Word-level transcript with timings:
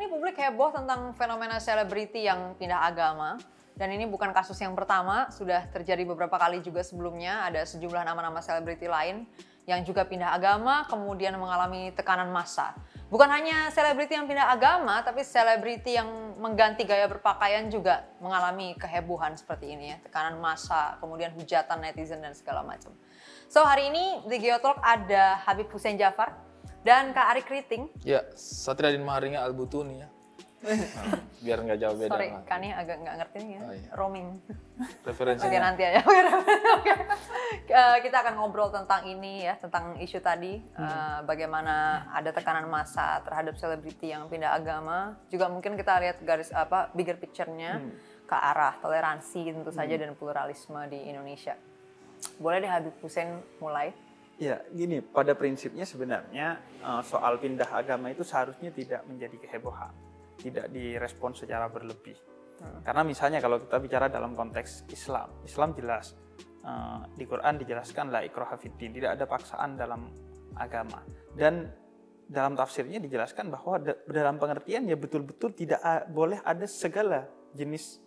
ini 0.00 0.08
publik 0.08 0.40
heboh 0.40 0.72
tentang 0.72 1.12
fenomena 1.12 1.60
selebriti 1.60 2.24
yang 2.24 2.56
pindah 2.56 2.88
agama. 2.88 3.36
Dan 3.76 3.92
ini 3.92 4.08
bukan 4.08 4.32
kasus 4.32 4.56
yang 4.56 4.72
pertama, 4.72 5.28
sudah 5.28 5.68
terjadi 5.68 6.08
beberapa 6.08 6.40
kali 6.40 6.64
juga 6.64 6.80
sebelumnya. 6.80 7.44
Ada 7.44 7.68
sejumlah 7.76 8.08
nama-nama 8.08 8.40
selebriti 8.40 8.88
lain 8.88 9.28
yang 9.68 9.84
juga 9.84 10.08
pindah 10.08 10.32
agama, 10.32 10.88
kemudian 10.88 11.36
mengalami 11.36 11.92
tekanan 11.92 12.32
massa. 12.32 12.72
Bukan 13.12 13.28
hanya 13.28 13.68
selebriti 13.76 14.16
yang 14.16 14.24
pindah 14.24 14.48
agama, 14.48 15.04
tapi 15.04 15.20
selebriti 15.20 16.00
yang 16.00 16.08
mengganti 16.40 16.88
gaya 16.88 17.04
berpakaian 17.04 17.68
juga 17.68 18.08
mengalami 18.24 18.72
kehebohan 18.80 19.36
seperti 19.36 19.76
ini 19.76 19.92
ya. 19.92 19.96
Tekanan 20.00 20.40
massa, 20.40 20.96
kemudian 20.96 21.36
hujatan 21.36 21.76
netizen 21.84 22.24
dan 22.24 22.32
segala 22.32 22.64
macam. 22.64 22.96
So 23.52 23.60
hari 23.68 23.92
ini 23.92 24.24
di 24.24 24.40
Geotalk 24.40 24.80
ada 24.80 25.44
Habib 25.44 25.68
Hussein 25.68 26.00
Jafar 26.00 26.49
dan 26.86 27.12
Kak 27.12 27.26
Ari 27.36 27.42
Kriting. 27.44 27.88
Ya, 28.04 28.24
Satria 28.36 28.92
Din 28.92 29.04
Maharinga 29.04 29.44
Albutuni 29.44 30.00
ya. 30.00 30.08
Nah, 30.60 30.76
biar 31.44 31.58
nggak 31.64 31.78
jauh 31.80 31.96
beda. 31.96 32.12
Sorry, 32.12 32.28
lah. 32.28 32.44
Kak 32.44 32.56
ini 32.60 32.68
agak 32.68 32.96
nggak 33.00 33.16
ngerti 33.16 33.36
nih 33.40 33.52
ya. 33.52 33.60
Oh, 33.60 33.72
iya. 33.72 33.90
Roaming. 33.96 34.28
Referensinya. 35.08 35.48
Oke 35.48 35.58
nanti 35.60 35.82
aja. 35.88 36.00
Oke. 36.76 36.92
Eh, 37.70 37.96
kita 38.04 38.16
akan 38.20 38.34
ngobrol 38.36 38.68
tentang 38.68 39.08
ini 39.08 39.48
ya, 39.48 39.56
tentang 39.56 39.96
isu 39.96 40.20
tadi, 40.20 40.60
eh, 40.60 41.18
bagaimana 41.24 42.06
ada 42.12 42.28
tekanan 42.32 42.68
massa 42.68 43.24
terhadap 43.24 43.56
selebriti 43.56 44.12
yang 44.12 44.28
pindah 44.28 44.52
agama. 44.52 45.16
Juga 45.32 45.48
mungkin 45.48 45.80
kita 45.80 45.96
lihat 45.96 46.20
garis 46.20 46.52
apa 46.52 46.92
bigger 46.92 47.16
picture-nya 47.16 47.80
ke 48.28 48.36
arah 48.36 48.76
toleransi 48.78 49.56
tentu 49.56 49.72
saja 49.72 49.96
dan 49.96 50.12
pluralisme 50.12 50.78
di 50.92 51.08
Indonesia. 51.08 51.56
Boleh 52.36 52.60
deh 52.60 52.68
Habib 52.68 52.94
Hussein 53.00 53.40
mulai. 53.64 53.96
Ya, 54.40 54.64
gini, 54.72 55.04
pada 55.04 55.36
prinsipnya 55.36 55.84
sebenarnya 55.84 56.64
eh, 56.80 57.02
soal 57.04 57.36
pindah 57.36 57.68
agama 57.76 58.08
itu 58.08 58.24
seharusnya 58.24 58.72
tidak 58.72 59.04
menjadi 59.04 59.36
kehebohan, 59.36 59.92
tidak 60.40 60.72
direspon 60.72 61.36
secara 61.36 61.68
berlebih. 61.68 62.16
Karena 62.84 63.00
misalnya 63.04 63.40
kalau 63.40 63.56
kita 63.56 63.80
bicara 63.80 64.12
dalam 64.12 64.36
konteks 64.36 64.88
Islam, 64.88 65.44
Islam 65.44 65.76
jelas 65.76 66.16
eh, 66.64 67.00
di 67.20 67.28
Quran 67.28 67.60
dijelaskan 67.60 68.08
la 68.08 68.24
ikraha 68.24 68.56
fiddin, 68.56 68.96
tidak 68.96 69.20
ada 69.20 69.24
paksaan 69.28 69.76
dalam 69.76 70.08
agama. 70.56 71.04
Dan 71.36 71.68
dalam 72.24 72.56
tafsirnya 72.56 72.96
dijelaskan 72.96 73.52
bahwa 73.52 73.76
da- 73.76 74.00
dalam 74.08 74.40
pengertian 74.40 74.88
ya 74.88 74.96
betul-betul 74.96 75.52
tidak 75.52 75.84
boleh 76.08 76.40
ada 76.40 76.64
segala 76.64 77.28
jenis 77.52 78.00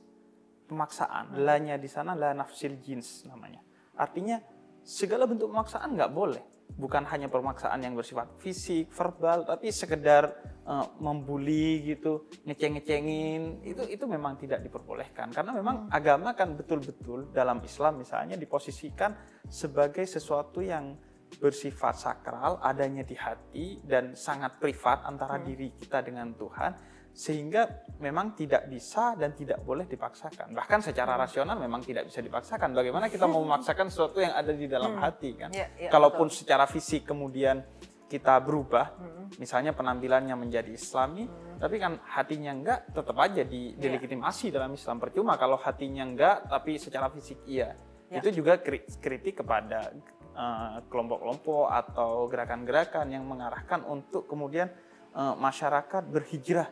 pemaksaan. 0.65 1.37
Lanya 1.45 1.77
di 1.77 1.85
sana 1.85 2.17
la 2.17 2.33
nafsil 2.33 2.81
jins 2.81 3.21
namanya. 3.29 3.61
Artinya 3.93 4.41
segala 4.83 5.23
bentuk 5.25 5.49
pemaksaan 5.49 5.95
nggak 5.95 6.13
boleh. 6.13 6.43
Bukan 6.73 7.05
hanya 7.05 7.29
pemaksaan 7.29 7.85
yang 7.85 7.93
bersifat 7.93 8.33
fisik, 8.41 8.89
verbal, 8.89 9.45
tapi 9.45 9.69
sekedar 9.69 10.33
eh, 10.65 10.87
membuli 10.99 11.85
gitu, 11.93 12.27
ngeceng-ngecengin. 12.49 13.61
Itu 13.61 13.85
itu 13.85 14.03
memang 14.09 14.39
tidak 14.41 14.65
diperbolehkan. 14.65 15.29
Karena 15.31 15.53
memang 15.53 15.87
agama 15.93 16.33
kan 16.33 16.57
betul-betul 16.57 17.29
dalam 17.29 17.61
Islam 17.61 18.01
misalnya 18.01 18.35
diposisikan 18.35 19.13
sebagai 19.47 20.03
sesuatu 20.09 20.65
yang 20.65 20.97
bersifat 21.39 21.95
sakral, 21.97 22.59
adanya 22.61 23.01
di 23.05 23.15
hati 23.17 23.81
dan 23.83 24.13
sangat 24.13 24.57
privat 24.57 25.05
antara 25.07 25.39
diri 25.39 25.73
kita 25.77 26.01
dengan 26.03 26.33
Tuhan 26.35 26.93
sehingga 27.13 27.85
memang 28.01 28.33
tidak 28.33 28.65
bisa 28.65 29.13
dan 29.13 29.37
tidak 29.37 29.61
boleh 29.61 29.85
dipaksakan. 29.85 30.49
Bahkan 30.49 30.79
secara 30.81 31.13
rasional 31.13 31.61
memang 31.61 31.85
tidak 31.85 32.09
bisa 32.09 32.25
dipaksakan. 32.25 32.73
Bagaimana 32.73 33.05
kita 33.05 33.29
mau 33.29 33.45
memaksakan 33.45 33.93
sesuatu 33.93 34.17
yang 34.17 34.33
ada 34.33 34.49
di 34.49 34.65
dalam 34.65 34.97
hati 34.97 35.37
kan? 35.37 35.53
Iya, 35.53 35.67
iya, 35.77 35.89
Kalaupun 35.93 36.33
secara 36.33 36.65
fisik 36.65 37.05
kemudian 37.05 37.61
kita 38.09 38.41
berubah, 38.41 38.97
misalnya 39.37 39.77
penampilannya 39.77 40.33
menjadi 40.33 40.73
Islami, 40.73 41.29
tapi 41.61 41.77
kan 41.77 42.01
hatinya 42.01 42.51
enggak, 42.53 42.79
tetap 42.89 43.17
aja 43.21 43.45
di, 43.45 43.77
delegitimasi 43.77 44.49
dalam 44.49 44.73
Islam. 44.73 44.97
Percuma 44.97 45.37
kalau 45.37 45.57
hatinya 45.57 46.01
enggak, 46.05 46.49
tapi 46.49 46.81
secara 46.81 47.13
fisik 47.13 47.45
iya. 47.45 47.77
Ya. 48.09 48.21
Itu 48.21 48.29
juga 48.41 48.61
kri- 48.61 48.85
kritik 49.01 49.41
kepada 49.41 49.89
eh, 50.33 50.77
kelompok-kelompok 50.89 51.69
atau 51.69 52.27
gerakan-gerakan 52.27 53.09
yang 53.13 53.23
mengarahkan 53.23 53.85
untuk 53.85 54.25
kemudian 54.27 54.67
eh, 55.13 55.35
masyarakat 55.37 56.03
berhijrah. 56.09 56.69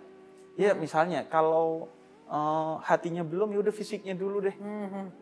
Ya 0.59 0.75
misalnya 0.75 1.23
kalau 1.29 1.88
eh, 2.27 2.73
hatinya 2.83 3.23
belum, 3.23 3.55
ya 3.55 3.59
udah 3.63 3.73
fisiknya 3.73 4.17
dulu 4.17 4.44
deh. 4.44 4.55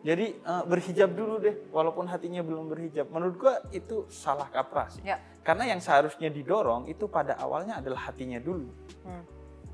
Jadi 0.02 0.26
eh, 0.40 0.62
berhijab 0.66 1.14
dulu 1.14 1.38
deh, 1.38 1.54
walaupun 1.70 2.10
hatinya 2.10 2.42
belum 2.42 2.72
berhijab. 2.72 3.06
Menurut 3.12 3.34
gua 3.38 3.54
itu 3.70 4.10
salah 4.10 4.50
kaprah 4.50 4.90
sih. 4.90 5.06
Ya. 5.06 5.22
Karena 5.40 5.72
yang 5.72 5.80
seharusnya 5.80 6.28
didorong 6.28 6.84
itu 6.92 7.08
pada 7.08 7.36
awalnya 7.40 7.80
adalah 7.80 8.12
hatinya 8.12 8.36
dulu. 8.36 8.68
Hmm. 9.08 9.24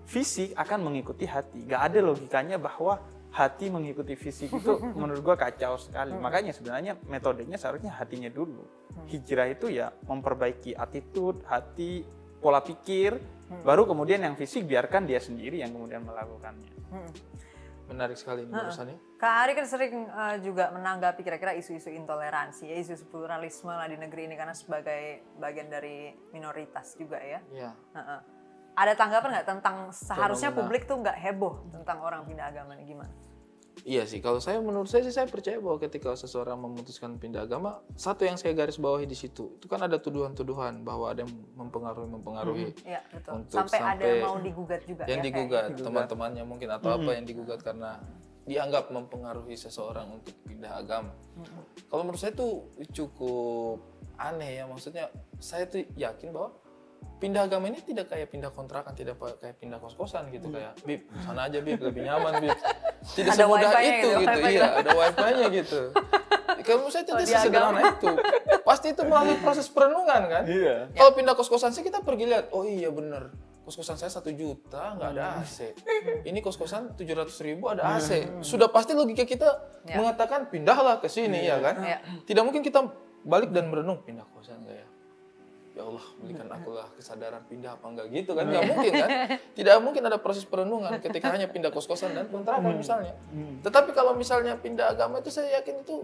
Fisik 0.06 0.54
akan 0.54 0.86
mengikuti 0.86 1.26
hati. 1.26 1.66
Gak 1.66 1.90
ada 1.90 1.98
logikanya 1.98 2.62
bahwa 2.62 3.02
hati 3.36 3.68
mengikuti 3.68 4.16
fisik 4.16 4.48
itu 4.48 4.72
menurut 5.00 5.20
gua 5.20 5.36
kacau 5.36 5.76
sekali. 5.76 6.16
Makanya 6.16 6.56
sebenarnya 6.56 6.96
metodenya 7.04 7.60
seharusnya 7.60 7.92
hatinya 7.92 8.32
dulu. 8.32 8.64
Hijrah 9.12 9.52
itu 9.52 9.68
ya 9.68 9.92
memperbaiki 10.08 10.72
attitude, 10.72 11.44
hati, 11.44 12.00
pola 12.40 12.64
pikir, 12.64 13.20
baru 13.60 13.84
kemudian 13.84 14.24
yang 14.24 14.34
fisik 14.34 14.64
biarkan 14.64 15.04
dia 15.04 15.20
sendiri 15.20 15.60
yang 15.60 15.70
kemudian 15.70 16.00
melakukannya. 16.00 16.72
Hmm. 16.88 17.12
Menarik 17.86 18.18
sekali 18.18 18.42
ini 18.42 18.50
barusan 18.50 18.90
ya. 18.90 18.98
Kak 19.14 19.34
Ari 19.46 19.52
kan 19.54 19.66
sering 19.70 20.10
eh, 20.10 20.36
juga 20.42 20.74
menanggapi 20.74 21.22
kira-kira 21.22 21.54
isu-isu 21.54 21.92
intoleransi, 21.94 22.66
ya, 22.66 22.76
isu-isu 22.82 23.06
pluralisme 23.06 23.70
lah 23.70 23.86
di 23.86 23.94
negeri 23.94 24.26
ini 24.26 24.34
karena 24.34 24.56
sebagai 24.56 25.22
bagian 25.38 25.70
dari 25.70 26.10
minoritas 26.34 26.98
juga 26.98 27.22
ya. 27.22 27.38
Iya. 27.54 27.70
Heeh. 27.94 28.20
Ada 28.76 28.92
tanggapan 28.92 29.28
nggak 29.40 29.48
tentang 29.48 29.76
seharusnya 29.88 30.52
Fenomena. 30.52 30.60
publik 30.68 30.82
tuh 30.84 30.96
nggak 31.00 31.16
heboh 31.16 31.54
tentang 31.72 31.98
orang 32.04 32.28
pindah 32.28 32.52
agama 32.52 32.76
ini 32.76 32.84
gimana? 32.84 33.14
Iya 33.84 34.08
sih, 34.08 34.24
kalau 34.24 34.40
saya 34.40 34.56
menurut 34.58 34.88
saya 34.88 35.04
sih 35.04 35.12
saya 35.12 35.28
percaya 35.28 35.60
bahwa 35.60 35.76
ketika 35.76 36.16
seseorang 36.16 36.56
memutuskan 36.56 37.20
pindah 37.20 37.44
agama, 37.44 37.84
satu 37.92 38.24
yang 38.24 38.40
saya 38.40 38.56
garis 38.56 38.80
bawahi 38.80 39.04
di 39.04 39.12
situ, 39.12 39.60
itu 39.60 39.66
kan 39.68 39.84
ada 39.84 40.00
tuduhan-tuduhan 40.00 40.80
bahwa 40.80 41.12
ada 41.12 41.22
yang 41.22 41.32
mempengaruhi 41.54 42.08
mempengaruhi 42.08 42.66
Iya 42.82 43.04
betul. 43.12 43.44
Untuk 43.44 43.68
sampai, 43.68 43.78
ada 43.84 44.00
sampai 44.02 44.24
mau 44.24 44.36
digugat 44.40 44.80
juga 44.88 45.02
yang 45.04 45.20
ya. 45.20 45.26
digugat 45.28 45.64
Digugat. 45.70 45.86
teman-temannya 45.86 46.44
mungkin 46.48 46.68
atau 46.72 46.88
apa 46.96 47.10
yang 47.14 47.24
digugat 47.28 47.60
karena 47.60 48.00
dianggap 48.48 48.84
mempengaruhi 48.90 49.54
seseorang 49.54 50.08
untuk 50.08 50.34
pindah 50.48 50.72
agama. 50.82 51.12
Kalau 51.86 52.02
menurut 52.02 52.18
saya 52.18 52.32
itu 52.32 52.64
cukup 52.96 53.86
aneh 54.16 54.62
ya 54.62 54.64
maksudnya 54.64 55.12
saya 55.36 55.68
tuh 55.68 55.84
yakin 55.94 56.32
bahwa 56.32 56.56
pindah 57.16 57.48
agama 57.48 57.72
ini 57.72 57.80
tidak 57.80 58.12
kayak 58.12 58.28
pindah 58.28 58.52
kontrakan, 58.52 58.92
tidak 58.92 59.16
kayak 59.40 59.56
pindah 59.56 59.80
kos-kosan 59.80 60.28
gitu 60.28 60.52
kayak 60.52 60.76
bib 60.84 61.08
sana 61.24 61.48
aja 61.48 61.58
bib 61.60 61.80
lebih 61.80 62.04
nyaman 62.04 62.44
bib. 62.44 62.58
Tidak 63.06 63.38
Ada 63.38 63.46
semudah 63.46 63.70
itu 63.86 64.08
gitu, 64.18 64.18
gitu, 64.18 64.38
iya 64.50 64.82
ada 64.82 64.90
wifi-nya 64.98 65.46
gitu. 65.54 65.80
Kalau 66.66 66.82
menurut 66.82 66.90
saya 66.90 67.06
tidak 67.06 67.22
di 67.22 67.30
sesederhana 67.30 67.80
itu. 67.94 68.08
Pasti 68.66 68.86
itu 68.90 69.02
melalui 69.06 69.38
proses 69.38 69.70
perenungan 69.70 70.26
kan. 70.26 70.42
Iya. 70.42 70.90
Kalau 70.90 71.14
pindah 71.14 71.38
kos-kosan 71.38 71.70
sih 71.70 71.86
kita 71.86 72.02
pergi 72.02 72.26
lihat, 72.26 72.50
oh 72.50 72.66
iya 72.66 72.90
bener, 72.90 73.30
kos-kosan 73.62 73.94
saya 73.94 74.10
satu 74.10 74.34
juta 74.34 74.98
nggak 74.98 75.10
ada 75.14 75.38
AC. 75.38 75.78
Ini 76.26 76.38
kos-kosan 76.42 76.98
tujuh 76.98 77.14
ratus 77.14 77.38
ribu 77.46 77.70
ada 77.70 77.94
AC. 77.94 78.42
Sudah 78.42 78.66
pasti 78.74 78.98
logika 78.98 79.22
kita 79.22 79.54
Ya. 79.86 80.02
mengatakan 80.02 80.50
pindahlah 80.50 80.98
ke 80.98 81.06
sini 81.06 81.46
ya 81.46 81.62
kan. 81.62 81.78
Ya. 81.86 82.02
Tidak 82.26 82.42
mungkin 82.42 82.66
kita 82.66 82.90
balik 83.22 83.54
dan 83.54 83.70
merenung 83.70 84.02
pindah 84.02 84.26
kosan 84.34 84.66
nggak 84.66 84.82
ya. 84.82 84.86
Ya 85.76 85.84
Allah, 85.84 86.06
berikan 86.16 86.48
akulah 86.48 86.88
kesadaran 86.96 87.44
pindah 87.52 87.76
apa 87.76 87.84
enggak 87.92 88.08
gitu 88.08 88.32
kan? 88.32 88.48
Nggak 88.48 88.64
mungkin 88.64 88.92
kan? 88.96 89.08
Tidak 89.60 89.76
mungkin 89.84 90.02
ada 90.08 90.16
proses 90.16 90.48
perenungan 90.48 90.88
ketika 91.04 91.28
hanya 91.28 91.52
pindah 91.52 91.68
kos-kosan 91.68 92.16
dan 92.16 92.32
kontrakan 92.32 92.80
misalnya. 92.80 93.12
Tetapi 93.60 93.92
kalau 93.92 94.16
misalnya 94.16 94.56
pindah 94.56 94.96
agama 94.96 95.20
itu 95.20 95.28
saya 95.28 95.60
yakin 95.60 95.84
itu 95.84 96.00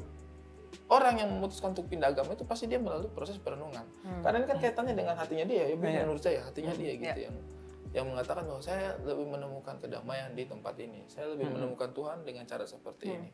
orang 0.92 1.24
yang 1.24 1.32
memutuskan 1.32 1.72
untuk 1.72 1.88
pindah 1.88 2.12
agama 2.12 2.36
itu 2.36 2.44
pasti 2.44 2.68
dia 2.68 2.76
melalui 2.76 3.08
proses 3.08 3.40
perenungan. 3.40 3.80
Karena 4.20 4.44
ini 4.44 4.46
kan 4.46 4.60
kaitannya 4.60 4.92
dengan 4.92 5.16
hatinya 5.16 5.48
dia 5.48 5.64
ya, 5.64 5.66
Iya. 5.72 6.04
menurut 6.04 6.20
saya 6.20 6.44
hatinya 6.44 6.76
dia 6.76 6.92
gitu 6.92 7.20
Iya. 7.24 7.32
yang 7.32 7.36
yang 7.92 8.06
mengatakan 8.08 8.44
bahwa 8.44 8.60
saya 8.60 8.96
lebih 9.04 9.24
menemukan 9.24 9.76
kedamaian 9.80 10.32
di 10.32 10.44
tempat 10.44 10.76
ini. 10.80 11.04
Saya 11.08 11.32
lebih 11.32 11.48
menemukan 11.48 11.92
Tuhan 11.92 12.24
dengan 12.24 12.44
cara 12.44 12.64
seperti 12.64 13.08
ini. 13.08 13.28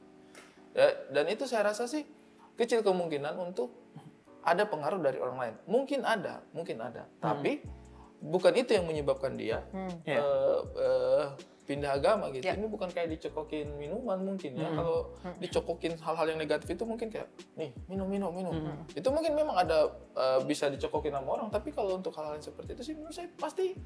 Ya, 0.74 0.86
dan 1.10 1.26
itu 1.26 1.46
saya 1.50 1.66
rasa 1.66 1.90
sih 1.90 2.06
kecil 2.54 2.82
kemungkinan 2.82 3.34
untuk 3.38 3.70
ada 4.48 4.64
pengaruh 4.64 4.98
dari 4.98 5.18
orang 5.18 5.38
lain. 5.38 5.54
Mungkin 5.68 6.00
ada, 6.02 6.40
mungkin 6.50 6.80
ada. 6.80 7.04
Tapi 7.18 7.60
bukan 8.18 8.52
itu 8.56 8.74
yang 8.74 8.82
menyebabkan 8.82 9.38
dia 9.38 9.62
Iya. 10.02 10.18
eh, 10.18 10.60
eh, 10.74 11.24
pindah 11.68 12.00
agama 12.00 12.32
gitu. 12.32 12.48
Ya. 12.48 12.56
Ini 12.56 12.64
bukan 12.66 12.88
kayak 12.88 13.12
dicokokin 13.12 13.76
minuman 13.76 14.18
mungkin 14.24 14.56
ya. 14.56 14.72
Kalau 14.72 15.12
dicokokin 15.36 16.00
hal-hal 16.00 16.26
yang 16.32 16.40
negatif 16.40 16.66
itu 16.66 16.82
mungkin 16.82 17.12
kayak 17.12 17.28
nih 17.54 17.70
minum 17.86 18.08
minum 18.08 18.32
minum. 18.32 18.52
Itu 18.96 19.12
mungkin 19.12 19.36
memang 19.36 19.54
ada 19.54 19.92
eh, 20.16 20.40
bisa 20.48 20.66
dicokokin 20.66 21.12
sama 21.12 21.28
orang. 21.28 21.48
Tapi 21.52 21.68
kalau 21.70 22.00
untuk 22.00 22.16
hal-hal 22.16 22.40
yang 22.40 22.46
seperti 22.46 22.72
itu 22.72 22.82
sih 22.82 22.94
menurut 22.96 23.12
saya 23.12 23.28
pasti 23.36 23.76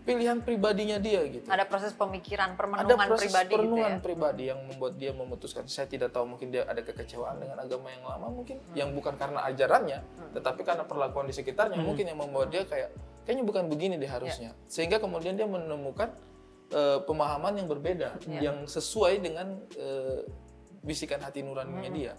pilihan 0.00 0.40
pribadinya 0.40 0.96
dia 0.96 1.20
gitu. 1.28 1.46
Ada 1.46 1.68
proses 1.68 1.92
pemikiran, 1.92 2.56
ada 2.56 2.58
permenungan 2.58 3.06
proses 3.08 3.28
pribadi 3.28 3.52
perenungan 3.52 3.92
gitu 3.92 4.00
ya. 4.00 4.04
pribadi 4.04 4.42
yang 4.48 4.60
membuat 4.64 4.94
dia 4.96 5.12
memutuskan. 5.12 5.62
Saya 5.68 5.86
tidak 5.86 6.10
tahu 6.10 6.24
mungkin 6.36 6.48
dia 6.48 6.64
ada 6.64 6.80
kekecewaan 6.80 7.36
dengan 7.36 7.60
agama 7.60 7.92
yang 7.92 8.04
lama 8.08 8.26
mungkin. 8.32 8.56
Yang 8.72 8.90
bukan 8.96 9.14
karena 9.20 9.40
ajarannya 9.48 10.00
tetapi 10.30 10.60
karena 10.62 10.84
perlakuan 10.86 11.26
di 11.28 11.34
sekitarnya 11.34 11.78
mungkin 11.80 12.06
yang 12.08 12.18
membuat 12.18 12.48
dia 12.54 12.62
kayak 12.64 12.94
kayaknya 13.28 13.44
bukan 13.44 13.64
begini 13.68 13.94
deh 14.00 14.10
harusnya. 14.10 14.56
Sehingga 14.66 14.96
kemudian 14.98 15.36
dia 15.36 15.44
menemukan 15.44 16.10
eh, 16.72 16.98
pemahaman 17.04 17.60
yang 17.60 17.68
berbeda, 17.68 18.16
yang 18.40 18.64
sesuai 18.64 19.20
dengan 19.20 19.60
eh, 19.76 20.24
bisikan 20.80 21.20
hati 21.20 21.44
nuraninya 21.44 21.90
dia. 21.92 22.14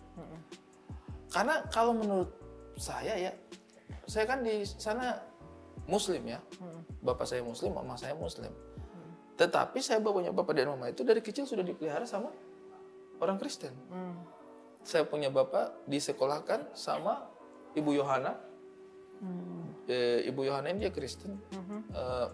Karena 1.31 1.63
kalau 1.71 1.95
menurut 1.95 2.29
saya 2.77 3.17
ya, 3.17 3.31
saya 4.05 4.27
kan 4.27 4.43
di 4.43 4.67
sana 4.67 5.30
Muslim 5.89 6.21
ya, 6.27 6.39
bapak 7.01 7.25
saya 7.25 7.41
Muslim, 7.41 7.73
mama 7.73 7.97
saya 7.97 8.13
Muslim. 8.13 8.51
Tetapi 9.37 9.81
saya 9.81 9.97
punya 9.97 10.29
bapak 10.29 10.53
dan 10.53 10.69
mama 10.69 10.93
itu 10.93 11.01
dari 11.01 11.17
kecil 11.23 11.49
sudah 11.49 11.65
dipelihara 11.65 12.05
sama 12.05 12.29
orang 13.17 13.41
Kristen. 13.41 13.73
Hmm. 13.89 14.21
Saya 14.85 15.05
punya 15.05 15.33
bapak 15.33 15.85
disekolahkan 15.89 16.73
sama 16.77 17.25
Ibu 17.73 17.97
Yohana. 17.97 18.37
Eh, 19.85 20.25
Ibu 20.29 20.45
Yohana 20.49 20.73
ini 20.73 20.89
dia 20.89 20.93
Kristen, 20.93 21.37
Eh, 21.93 22.27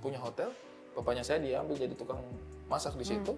punya 0.00 0.20
hotel. 0.20 0.52
Bapaknya 0.92 1.24
saya 1.26 1.42
diambil 1.42 1.74
jadi 1.74 1.96
tukang 1.96 2.22
masak 2.70 2.94
di 2.94 3.04
situ, 3.04 3.34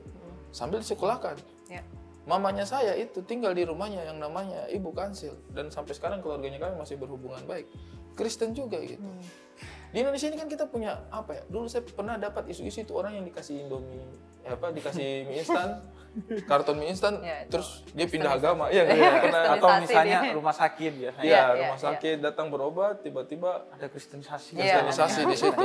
sambil 0.53 0.83
disekolahkan. 0.83 1.41
Ya. 1.73 1.81
Mamanya 2.27 2.67
saya 2.67 2.99
itu 2.99 3.23
tinggal 3.23 3.55
di 3.55 3.63
rumahnya 3.63 4.03
yang 4.03 4.19
namanya 4.19 4.67
Ibu 4.67 4.91
Kansil 4.91 5.33
dan 5.55 5.71
sampai 5.71 5.95
sekarang 5.95 6.19
keluarganya 6.21 6.59
kami 6.59 6.75
masih 6.75 6.99
berhubungan 6.99 7.39
baik. 7.47 7.71
Kristen 8.17 8.51
juga 8.51 8.81
gitu. 8.81 9.05
Di 9.87 10.03
Indonesia 10.03 10.27
ini 10.27 10.37
kan 10.37 10.49
kita 10.49 10.67
punya 10.67 11.07
apa 11.09 11.31
ya? 11.33 11.43
Dulu 11.47 11.69
saya 11.69 11.85
pernah 11.85 12.17
dapat 12.17 12.49
isu-isu 12.49 12.83
itu 12.83 12.93
orang 12.93 13.17
yang 13.17 13.25
dikasih 13.25 13.65
Indomie, 13.65 14.03
eh, 14.43 14.51
apa 14.51 14.69
dikasih 14.69 15.09
mie 15.31 15.41
instan, 15.41 15.81
karton 16.45 16.77
mie 16.77 16.91
instan, 16.91 17.15
Ya, 17.23 17.47
terus 17.47 17.87
dia 17.95 18.05
pindah 18.05 18.37
agama. 18.37 18.69
Iya? 18.69 18.83
Iya, 18.83 18.93
pernah. 19.25 19.43
Kristenisasi 19.47 19.57
atau 19.57 19.69
misalnya 19.81 20.19
dia. 20.21 20.33
rumah 20.35 20.55
sakit 20.55 20.93
biasanya 20.97 21.25
Iya, 21.25 21.37
Iya, 21.39 21.45
rumah 21.55 21.79
iya, 21.79 21.87
sakit 21.87 22.17
datang 22.21 22.47
berobat, 22.51 22.95
tiba-tiba 23.01 23.51
ada 23.73 23.87
kristenisasi 23.89 24.51
Iya. 24.59 24.85
kristenisasi 24.85 25.21
di 25.25 25.37
situ. 25.39 25.65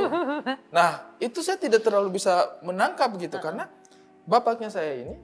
Nah, 0.70 0.90
itu 1.18 1.38
saya 1.42 1.58
tidak 1.58 1.82
terlalu 1.82 2.16
bisa 2.16 2.32
menangkap 2.62 3.12
gitu 3.18 3.36
karena 3.36 3.68
bapaknya 4.24 4.70
saya 4.70 4.92
ini 4.96 5.18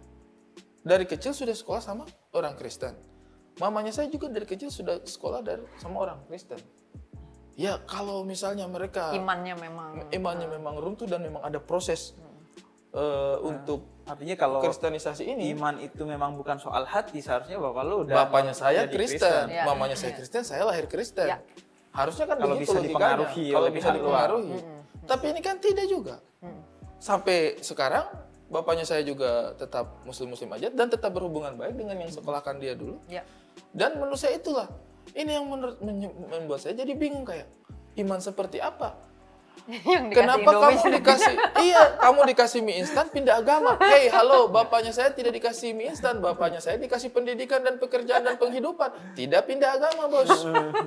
dari 0.82 1.06
kecil 1.06 1.32
sudah 1.32 1.54
sekolah 1.54 1.80
sama 1.80 2.04
orang 2.34 2.58
Kristen. 2.58 2.92
Mamanya 3.56 3.90
saya 3.90 4.06
juga 4.06 4.28
dari 4.28 4.44
kecil 4.44 4.68
sudah 4.68 5.00
sekolah 5.00 5.40
dari 5.40 5.64
sama 5.80 6.02
orang 6.02 6.22
Kristen. 6.28 6.60
Ya, 7.58 7.82
kalau 7.90 8.22
misalnya 8.22 8.70
mereka 8.70 9.10
Imannya 9.10 9.58
memang. 9.58 10.06
imannya 10.14 10.46
memang 10.46 10.78
runtuh 10.78 11.10
dan 11.10 11.26
memang 11.26 11.42
ada 11.42 11.58
proses 11.58 12.14
eh, 12.94 13.36
untuk 13.42 13.82
artinya 14.06 14.38
kalau 14.38 14.62
kristenisasi 14.62 15.26
ini, 15.26 15.52
iman 15.52 15.76
itu 15.76 16.06
memang 16.06 16.38
bukan 16.38 16.56
soal 16.56 16.86
hati 16.86 17.18
seharusnya 17.18 17.58
bapak 17.58 17.82
lu 17.84 18.06
udah 18.06 18.14
bapaknya 18.24 18.54
saya 18.54 18.86
jadi 18.86 18.94
Kristen, 18.94 19.44
Ya. 19.50 19.66
mamanya 19.66 19.98
saya 19.98 20.14
Kristen, 20.14 20.46
saya 20.46 20.62
lahir 20.64 20.86
Kristen. 20.86 21.28
Ya. 21.28 21.42
Harusnya 21.90 22.24
kan 22.24 22.38
Kalau 22.38 22.54
bisa 22.56 22.78
dipengaruhi 22.78 23.50
Kalau 23.50 23.68
bisa 23.68 23.90
pihak 23.90 24.00
luar. 24.00 24.30
dipengaruhi. 24.30 24.56
Tapi 25.04 25.24
ini 25.28 25.40
kan 25.42 25.56
tidak 25.58 25.86
juga. 25.90 26.16
Sampai 26.96 27.58
sekarang 27.60 28.06
bapaknya 28.48 28.86
saya 28.86 29.02
juga 29.02 29.52
tetap 29.54 29.98
muslim-muslim 30.06 30.48
aja 30.54 30.70
dan 30.70 30.86
tetap 30.88 31.10
berhubungan 31.10 31.58
baik 31.58 31.74
dengan 31.74 31.98
yang 31.98 32.08
sekolahkan 32.08 32.56
dia 32.56 32.78
dulu. 32.78 33.02
Ya. 33.10 33.26
Dan 33.74 33.98
menurut 33.98 34.16
saya 34.16 34.38
itulah 34.38 34.70
ini 35.14 35.30
yang 35.32 35.46
menurut 35.48 35.78
membuat 35.80 36.60
saya 36.60 36.76
jadi 36.76 36.92
bingung 36.92 37.24
kayak 37.24 37.48
iman 37.98 38.20
seperti 38.20 38.60
apa? 38.60 39.08
yang 39.94 40.08
dikasih 40.08 40.24
Kenapa 40.24 40.40
Indomie 40.40 40.76
kamu 40.78 40.94
dikasih 41.00 41.34
iya, 41.68 41.82
kamu 42.00 42.20
dikasih 42.34 42.60
mie 42.64 42.76
instan 42.80 43.06
pindah 43.12 43.36
agama. 43.40 43.76
Hei, 43.92 44.08
halo, 44.08 44.48
bapaknya 44.48 44.92
saya 44.94 45.12
tidak 45.12 45.36
dikasih 45.36 45.76
mie 45.76 45.92
instan, 45.92 46.22
bapaknya 46.22 46.60
saya 46.62 46.80
dikasih 46.80 47.12
pendidikan 47.12 47.60
dan 47.60 47.76
pekerjaan 47.76 48.24
dan 48.24 48.40
penghidupan. 48.40 48.90
Tidak 49.12 49.42
pindah 49.44 49.76
agama, 49.76 50.08
Bos. 50.08 50.30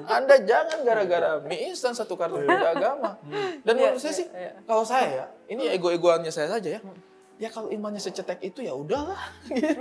Anda 0.09 0.41
jangan 0.41 0.81
gara-gara 0.81 1.41
mie 1.45 1.73
instan 1.73 1.93
satu 1.93 2.17
kartu 2.17 2.41
pindah 2.41 2.71
agama. 2.73 3.09
Dan 3.61 3.73
menurut 3.77 4.01
saya 4.01 4.13
sih 4.15 4.27
kalau 4.65 4.83
saya 4.85 5.07
ya, 5.07 5.25
ini 5.51 5.69
ego-egoannya 5.77 6.31
saya 6.33 6.49
saja 6.49 6.79
ya. 6.79 6.81
Ya 7.41 7.49
kalau 7.49 7.73
imannya 7.73 7.97
secetek 7.97 8.37
itu 8.45 8.61
ya 8.61 8.77
udahlah 8.77 9.17
gitu. 9.49 9.73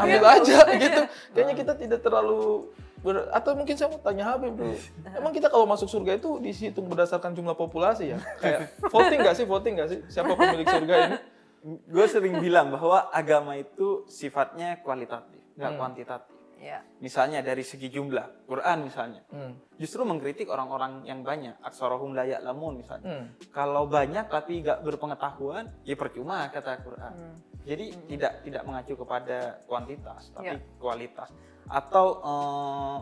Ambil 0.00 0.24
aja 0.24 0.64
gitu. 0.80 1.00
Kayaknya 1.36 1.54
kita 1.60 1.72
tidak 1.76 2.00
terlalu 2.00 2.72
ber- 3.02 3.28
atau 3.28 3.52
mungkin 3.52 3.74
saya 3.74 3.88
mau 3.88 3.98
tanya 3.98 4.24
Habib 4.24 4.54
dulu. 4.54 4.74
Emang 5.04 5.30
kita 5.30 5.46
kalau 5.46 5.66
masuk 5.66 5.86
surga 5.86 6.16
itu 6.16 6.38
dihitung 6.38 6.86
berdasarkan 6.86 7.30
jumlah 7.32 7.54
populasi 7.54 8.14
ya? 8.14 8.18
Kayak 8.38 8.72
voting 8.86 9.20
nggak 9.20 9.36
sih? 9.36 9.44
Voting 9.44 9.72
nggak 9.74 9.88
sih? 9.88 9.98
Siapa 10.08 10.32
pemilik 10.32 10.66
surga 10.66 10.94
ini? 11.04 11.18
gue 11.62 12.06
sering 12.06 12.42
bilang 12.42 12.70
bahwa 12.70 13.06
agama 13.12 13.54
itu 13.54 14.02
sifatnya 14.04 14.82
kualitatif 14.82 15.38
nggak 15.54 15.72
kuantitatif 15.72 16.30
Ya. 16.58 16.78
misalnya 16.98 17.38
dari 17.38 17.62
segi 17.62 17.86
jumlah 17.86 18.46
Quran 18.46 18.86
misalnya 18.86 19.22
Hmm. 19.28 19.58
justru 19.76 20.02
mengkritik 20.02 20.46
orang-orang 20.46 21.02
yang 21.02 21.22
banyak 21.22 21.58
aksarahum 21.58 22.14
layak 22.14 22.38
lamun 22.38 22.78
misalnya 22.78 23.06
Hmm. 23.18 23.26
kalau 23.50 23.86
banyak 23.86 24.26
tapi 24.26 24.58
nggak 24.58 24.78
berpengetahuan 24.80 25.70
ya 25.82 25.94
percuma 25.94 26.46
kata 26.48 26.78
Quran 26.78 27.14
jadi 27.62 27.86
tidak 28.06 28.32
tidak 28.42 28.62
mengacu 28.62 28.94
kepada 28.96 29.38
kuantitas 29.64 30.30
tapi 30.32 30.54
Ya. 30.54 30.58
kualitas 30.78 31.30
atau 31.66 32.06
eh, 32.18 32.98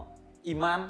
iman 0.50 0.88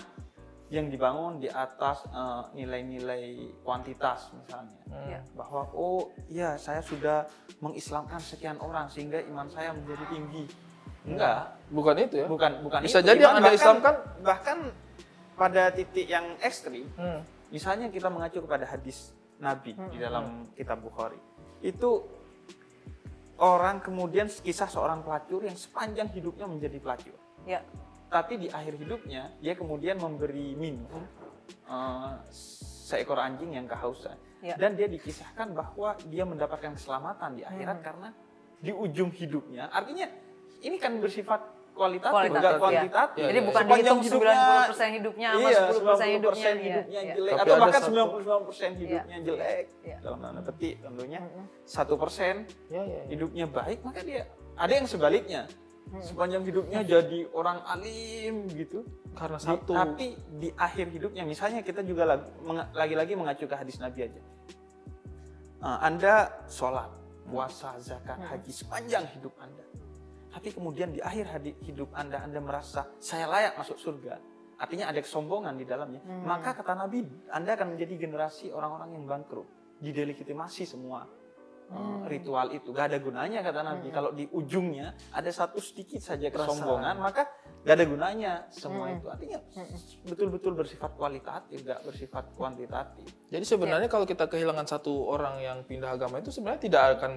yang 0.71 0.87
dibangun 0.87 1.39
di 1.39 1.49
atas 1.49 2.07
eh, 2.07 2.43
nilai-nilai 2.55 3.35
kuantitas 3.61 4.31
misalnya 4.33 4.79
Ya. 5.09 5.21
bahwa 5.33 5.67
oh 5.73 6.11
iya 6.27 6.55
saya 6.57 6.79
sudah 6.81 7.27
mengislamkan 7.59 8.19
sekian 8.19 8.59
orang 8.59 8.87
sehingga 8.87 9.19
iman 9.25 9.47
saya 9.47 9.71
menjadi 9.71 10.05
tinggi 10.09 10.45
enggak 11.03 11.57
Bukan 11.71 11.95
itu 11.99 12.17
ya? 12.19 12.27
bukan 12.27 12.53
bukan 12.61 12.81
Bisa 12.83 12.99
itu. 12.99 13.07
jadi 13.07 13.21
yang 13.21 13.35
Anda 13.35 13.43
bahkan- 13.45 13.57
islamkan 13.57 13.95
bahkan 14.21 14.59
pada 15.35 15.63
titik 15.71 16.07
yang 16.07 16.37
ekstrim 16.39 16.87
Hmm. 16.95 17.23
misalnya 17.49 17.89
kita 17.89 18.07
mengacu 18.07 18.39
kepada 18.41 18.63
hadis 18.65 19.11
Nabi 19.39 19.73
di 19.73 19.97
Hmm. 19.97 19.99
dalam 19.99 20.25
kitab 20.53 20.79
Bukhari 20.79 21.17
itu 21.61 22.05
orang 23.39 23.81
kemudian 23.81 24.29
kisah 24.29 24.69
seorang 24.69 25.01
pelacur 25.01 25.41
yang 25.41 25.57
sepanjang 25.57 26.09
hidupnya 26.11 26.45
menjadi 26.45 26.77
pelacur 26.79 27.17
Ya. 27.43 27.61
tapi 28.07 28.37
di 28.37 28.49
akhir 28.49 28.75
hidupnya 28.77 29.31
dia 29.39 29.55
kemudian 29.55 29.97
memberi 29.97 30.53
minum 30.53 31.03
eh, 31.65 32.13
seekor 32.85 33.19
anjing 33.19 33.55
yang 33.55 33.65
kehausan 33.65 34.19
Ya. 34.41 34.57
dan 34.57 34.73
dia 34.73 34.87
dikisahkan 34.87 35.53
bahwa 35.53 35.95
dia 36.05 36.25
mendapatkan 36.25 36.73
keselamatan 36.73 37.37
di 37.37 37.43
akhirat 37.43 37.77
Hmm. 37.77 37.85
karena 37.85 38.09
di 38.57 38.73
ujung 38.73 39.09
hidupnya 39.11 39.69
artinya 39.69 40.09
ini 40.61 40.77
kan 40.77 40.97
bersifat 40.97 41.41
kualitatif, 41.71 42.13
Kualitatif, 42.13 42.35
bukan 42.35 42.53
ya. 42.53 42.61
kuantitatif. 42.61 43.17
Ya, 43.17 43.29
Jadi 43.31 43.39
ya, 43.39 43.47
bukan 43.47 43.63
Sepanjang 43.63 43.79
dihitung 43.79 44.01
hidupnya- 44.21 44.37
90% 44.69 44.91
hidupnya 44.93 45.29
sama 45.31 45.41
iya, 45.41 45.49
10% 45.49 45.71
hidupnya. 45.71 46.05
90% 46.11 46.11
Iya, 46.51 46.65
hidupnya 46.67 47.01
iya. 47.01 47.15
jelek 47.15 47.33
Tapi 47.33 47.41
atau 47.41 47.55
bahkan 47.57 47.81
satu- 47.81 47.89
99% 47.91 48.73
hidupnya 48.75 49.15
Iya. 49.15 49.25
jelek 49.25 49.65
Iya. 49.81 49.97
dalam 50.03 50.19
tanda 50.21 50.41
petik 50.43 50.75
tentunya 50.83 51.21
satu 51.63 51.95
persen 51.97 52.35
Ya, 52.67 52.83
ya, 52.83 52.85
ya. 52.91 53.03
hidupnya 53.09 53.45
baik 53.47 53.79
maka 53.81 54.01
dia 54.03 54.23
ada 54.55 54.73
yang 54.75 54.87
sebaliknya 54.87 55.41
sepanjang 56.01 56.43
hidupnya 56.47 56.81
jadi 56.87 57.27
orang 57.35 57.59
alim 57.67 58.47
gitu. 58.55 58.87
Karena 59.17 59.39
Di- 59.41 59.47
satu. 59.47 59.73
tapi 59.75 60.07
di 60.39 60.49
akhir 60.55 60.87
hidupnya 60.95 61.27
misalnya 61.27 61.67
kita 61.67 61.83
juga 61.83 62.07
lagi-lagi 62.73 63.19
mengacu 63.19 63.51
ke 63.51 63.57
hadis 63.59 63.83
Nabi 63.83 64.07
aja. 64.07 64.21
Eh, 65.61 65.79
anda 65.83 66.31
sholat 66.47 66.89
puasa 67.27 67.75
zakat 67.83 68.19
haji 68.23 68.51
sepanjang 68.55 69.05
hidup 69.19 69.35
anda. 69.43 69.67
Tapi 70.31 70.55
kemudian 70.55 70.95
di 70.95 71.03
akhir 71.03 71.27
hidup 71.67 71.91
anda 71.91 72.23
anda 72.23 72.39
merasa 72.39 72.87
saya 73.03 73.27
layak 73.27 73.59
masuk 73.59 73.77
surga 73.83 74.15
artinya 74.61 74.93
ada 74.93 75.01
kesombongan 75.01 75.57
di 75.57 75.65
dalamnya 75.65 76.05
maka 76.05 76.53
kata 76.53 76.77
Nabi 76.77 77.01
anda 77.33 77.57
akan 77.57 77.75
menjadi 77.75 77.97
generasi 77.97 78.53
orang-orang 78.53 78.93
yang 78.93 79.05
bangkrut 79.09 79.49
didelegitimasi 79.81 80.69
semua 80.69 81.09
uh, 81.71 82.05
ritual 82.07 82.51
itu. 82.51 82.75
Gak 82.75 82.93
ada 82.93 82.99
gunanya 82.99 83.41
kata 83.41 83.61
Nabi. 83.63 83.89
Kalau 83.95 84.11
di 84.13 84.27
ujungnya 84.31 84.95
ada 85.15 85.31
satu 85.31 85.63
sedikit 85.63 86.03
saja 86.03 86.29
kesombongan 86.29 86.99
maka 86.99 87.31
gak 87.63 87.75
ada 87.79 87.87
gunanya 87.87 88.33
semua 88.51 88.91
itu. 88.91 89.07
Artinya 89.07 89.39
betul-betul 90.07 90.53
bersifat 90.59 90.91
kualitatif 90.99 91.63
gak 91.63 91.81
bersifat 91.87 92.25
kuantitatif. 92.35 93.07
Jadi 93.31 93.45
sebenarnya 93.47 93.89
kalau 93.89 94.05
kita 94.05 94.27
kehilangan 94.27 94.67
satu 94.67 95.07
orang 95.11 95.39
yang 95.41 95.59
pindah 95.65 95.95
agama 95.95 96.19
itu 96.19 96.35
sebenarnya 96.35 96.63
tidak 96.67 96.83
akan 96.99 97.11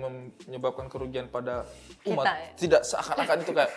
menyebabkan 0.45 0.86
kerugian 0.88 1.27
pada 1.27 1.65
umat. 2.05 2.25
Kita, 2.25 2.33
ya. 2.38 2.50
Tidak 2.53 2.81
seakan-akan 2.86 3.38
itu 3.41 3.51
kayak 3.51 3.72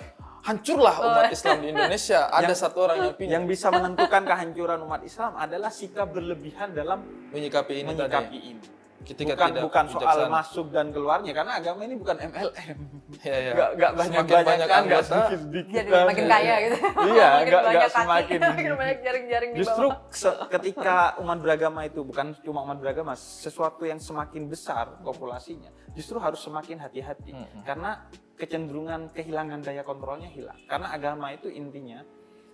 hancurlah 0.47 0.97
umat 1.01 1.27
Islam 1.33 1.57
di 1.65 1.69
Indonesia. 1.73 2.21
Ada 2.31 2.55
satu 2.55 2.79
orang 2.87 2.99
yang 3.03 3.15
pindah. 3.17 3.33
yang 3.41 3.45
bisa 3.49 3.67
menentukan 3.73 4.23
kehancuran 4.23 4.79
umat 4.85 5.03
Islam 5.03 5.33
adalah 5.35 5.73
sikap 5.73 6.13
berlebihan 6.13 6.77
dalam 6.77 7.03
menyikapi 7.35 7.83
ini 7.83 7.91
menyikapi 7.97 8.39
tadi. 8.39 8.51
ini 8.55 8.86
Ketika 9.07 9.33
bukan 9.39 9.49
tidak 9.55 9.63
bukan 9.63 9.85
soal 9.87 10.19
masuk 10.27 10.67
dan 10.75 10.91
keluarnya 10.91 11.31
karena 11.31 11.53
agama 11.57 11.81
ini 11.87 11.95
bukan 11.95 12.17
MLM 12.19 12.79
Ya, 13.23 13.37
ya. 13.39 13.53
Gak, 13.55 13.71
gak 13.79 13.93
banyak 13.97 14.19
Semakin 14.19 14.35
banyak 14.35 14.47
banyak 14.47 14.69
kan, 14.69 14.83
anggota, 14.83 15.07
sedikit 15.07 15.41
sedikit 15.47 15.75
Jadi 15.79 15.91
kan. 15.91 16.05
makin 16.11 16.25
kaya 16.27 16.55
gitu. 16.59 16.77
Iya, 17.07 17.29
makin 17.31 17.53
gak, 17.55 17.63
gak 17.71 17.93
semakin. 17.95 18.39
makin 18.51 18.73
banyak 18.77 18.99
jaring-jaring 19.07 19.51
di 19.55 19.59
Justru 19.63 19.87
bawah. 19.89 20.47
ketika 20.51 20.97
umat 21.23 21.39
beragama 21.41 21.81
itu 21.87 22.01
bukan 22.03 22.27
cuma 22.43 22.61
umat 22.67 22.79
beragama, 22.83 23.13
sesuatu 23.15 23.87
yang 23.87 24.03
semakin 24.03 24.51
besar 24.51 24.99
populasinya, 25.01 25.71
justru 25.95 26.19
harus 26.19 26.43
semakin 26.43 26.83
hati-hati 26.83 27.33
karena 27.63 28.05
kecenderungan 28.37 29.15
kehilangan 29.17 29.65
daya 29.65 29.81
kontrolnya 29.81 30.29
hilang. 30.29 30.59
Karena 30.67 30.93
agama 30.93 31.33
itu 31.33 31.49
intinya 31.49 32.03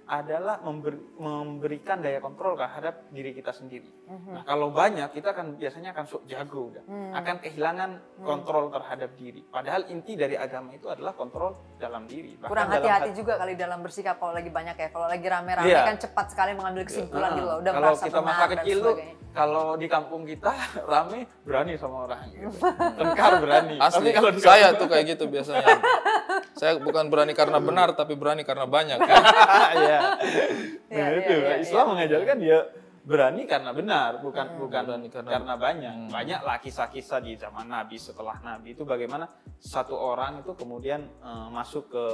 adalah 0.05 0.59
member- 0.61 1.15
memberikan 1.17 1.99
daya 1.99 2.19
kontrol 2.19 2.55
terhadap 2.55 3.09
diri 3.09 3.31
kita 3.31 3.51
sendiri. 3.51 3.87
Mhm. 4.05 4.31
Nah, 4.31 4.43
kalau 4.43 4.69
banyak 4.69 5.09
kita 5.11 5.31
akan 5.31 5.57
biasanya 5.57 5.91
akan 5.91 6.05
sok 6.05 6.23
jago 6.25 6.69
udah. 6.69 6.85
Hmm. 6.85 7.13
Akan 7.13 7.37
kehilangan 7.39 7.91
kontrol 8.19 8.69
terhadap 8.69 9.11
diri. 9.15 9.41
Padahal 9.43 9.87
inti 9.87 10.13
dari 10.13 10.35
agama 10.35 10.71
itu 10.71 10.87
adalah 10.87 11.13
kontrol 11.13 11.51
dalam 11.77 12.05
diri. 12.05 12.35
Bahkan 12.35 12.47
Kurang 12.47 12.69
dalam 12.69 12.77
hati-hati 12.79 13.09
hati- 13.09 13.19
juga 13.19 13.33
kali 13.37 13.55
dalam 13.55 13.79
bersikap 13.79 14.17
kalau 14.17 14.33
lagi 14.33 14.49
banyak 14.49 14.75
ya. 14.75 14.89
Kalau 14.89 15.07
lagi 15.07 15.25
rame-rame 15.25 15.67
Iya. 15.67 15.83
kan 15.85 15.97
cepat 15.99 16.27
sekali 16.29 16.51
mengambil 16.53 16.83
kesimpulan 16.85 17.23
Nah, 17.25 17.35
gitu 17.35 17.47
loh. 17.47 17.57
Udah 17.59 17.73
kalau 17.73 17.93
kita 17.95 18.21
masa 18.21 18.45
kecil 18.51 18.77
tuh 18.79 18.95
sebagainya. 18.95 19.15
kalau 19.33 19.67
di 19.75 19.87
kampung 19.87 20.23
kita 20.25 20.53
rame 20.93 21.19
berani 21.41 21.73
sama 21.75 21.97
orang 22.05 22.21
gitu. 22.29 22.47
Tengkar 22.99 23.33
berani. 23.39 23.77
Asli, 23.79 23.97
Tapi 24.03 24.11
kalau 24.13 24.31
di 24.31 24.41
saya 24.41 24.67
tuh 24.73 24.87
kayak 24.87 25.05
gitu 25.09 25.25
biasanya. 25.27 25.67
saya 26.53 26.79
bukan 26.79 27.09
berani 27.09 27.33
karena 27.33 27.59
benar, 27.59 27.91
tapi 27.93 28.13
berani 28.13 28.43
karena 28.43 28.65
banyak. 28.65 28.99
Ya. 29.93 30.01
Nah, 30.93 31.09
iya, 31.09 31.21
itu 31.21 31.35
iya, 31.41 31.55
Islam 31.59 31.85
iya. 31.85 31.91
mengajarkan 31.93 32.37
dia 32.39 32.59
berani 33.03 33.43
karena 33.51 33.71
benar, 33.73 34.23
bukan 34.23 34.47
bukan 34.57 34.83
Berani 34.87 35.09
karena- 35.11 35.31
karena, 35.35 35.55
banyak. 35.59 35.95
Hmm. 36.07 36.11
Banyak 36.13 36.41
lah 36.41 36.57
kisah-kisah 36.59 37.19
di 37.19 37.35
zaman 37.35 37.67
Nabi 37.67 37.99
setelah 37.99 38.39
Nabi 38.39 38.73
itu 38.73 38.87
bagaimana 38.87 39.27
satu 39.59 39.95
orang 39.95 40.41
itu 40.41 40.55
kemudian 40.55 41.03
eh, 41.03 41.47
masuk 41.51 41.91
ke 41.91 42.05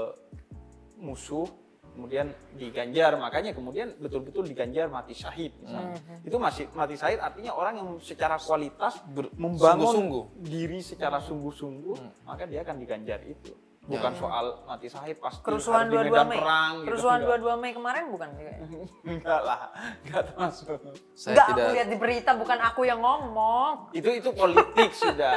musuh 0.99 1.47
kemudian 1.89 2.31
diganjar 2.55 3.19
makanya 3.19 3.51
kemudian 3.51 3.91
betul-betul 3.99 4.47
diganjar 4.47 4.87
mati 4.87 5.19
syahid 5.19 5.51
misalnya. 5.59 5.99
itu 6.23 6.37
masih 6.39 6.71
mati 6.71 6.95
syahid 6.95 7.19
artinya 7.19 7.59
orang 7.59 7.75
yang 7.75 7.89
secara 7.99 8.39
kualitas 8.39 9.03
Ber- 9.03 9.35
membangun 9.35 9.83
sungguh-sungguh. 9.99 10.25
diri 10.47 10.79
secara 10.79 11.19
sungguh-sungguh 11.19 12.23
maka 12.23 12.47
dia 12.47 12.63
akan 12.63 12.79
diganjar 12.79 13.19
itu 13.27 13.51
bukan 13.89 14.13
soal 14.15 14.45
mati 14.63 14.87
syahid 14.87 15.17
pasti 15.17 15.41
Kerusuhan 15.41 15.89
22 15.89 16.05
medan 16.07 16.27
Mei. 16.27 16.37
perang 16.37 16.73
gitu. 16.77 16.87
Kerusuhan 16.87 17.19
Enggak. 17.19 17.39
22 17.41 17.57
Mei 17.59 17.73
kemarin 17.73 18.05
bukan 18.09 18.29
juga 18.31 18.51
ya? 18.53 18.59
enggak 19.07 19.41
lah 19.43 19.61
enggak 19.99 20.23
termasuk 20.27 20.67
Saya 21.11 21.33
Enggak, 21.33 21.47
tidak 21.47 21.57
aku 21.59 21.73
lihat 21.73 21.89
di 21.89 21.97
berita 21.97 22.31
bukan 22.35 22.59
aku 22.63 22.81
yang 22.85 23.01
ngomong. 23.01 23.73
itu 23.91 24.09
itu 24.13 24.31
politik 24.31 24.91
sudah 24.93 25.37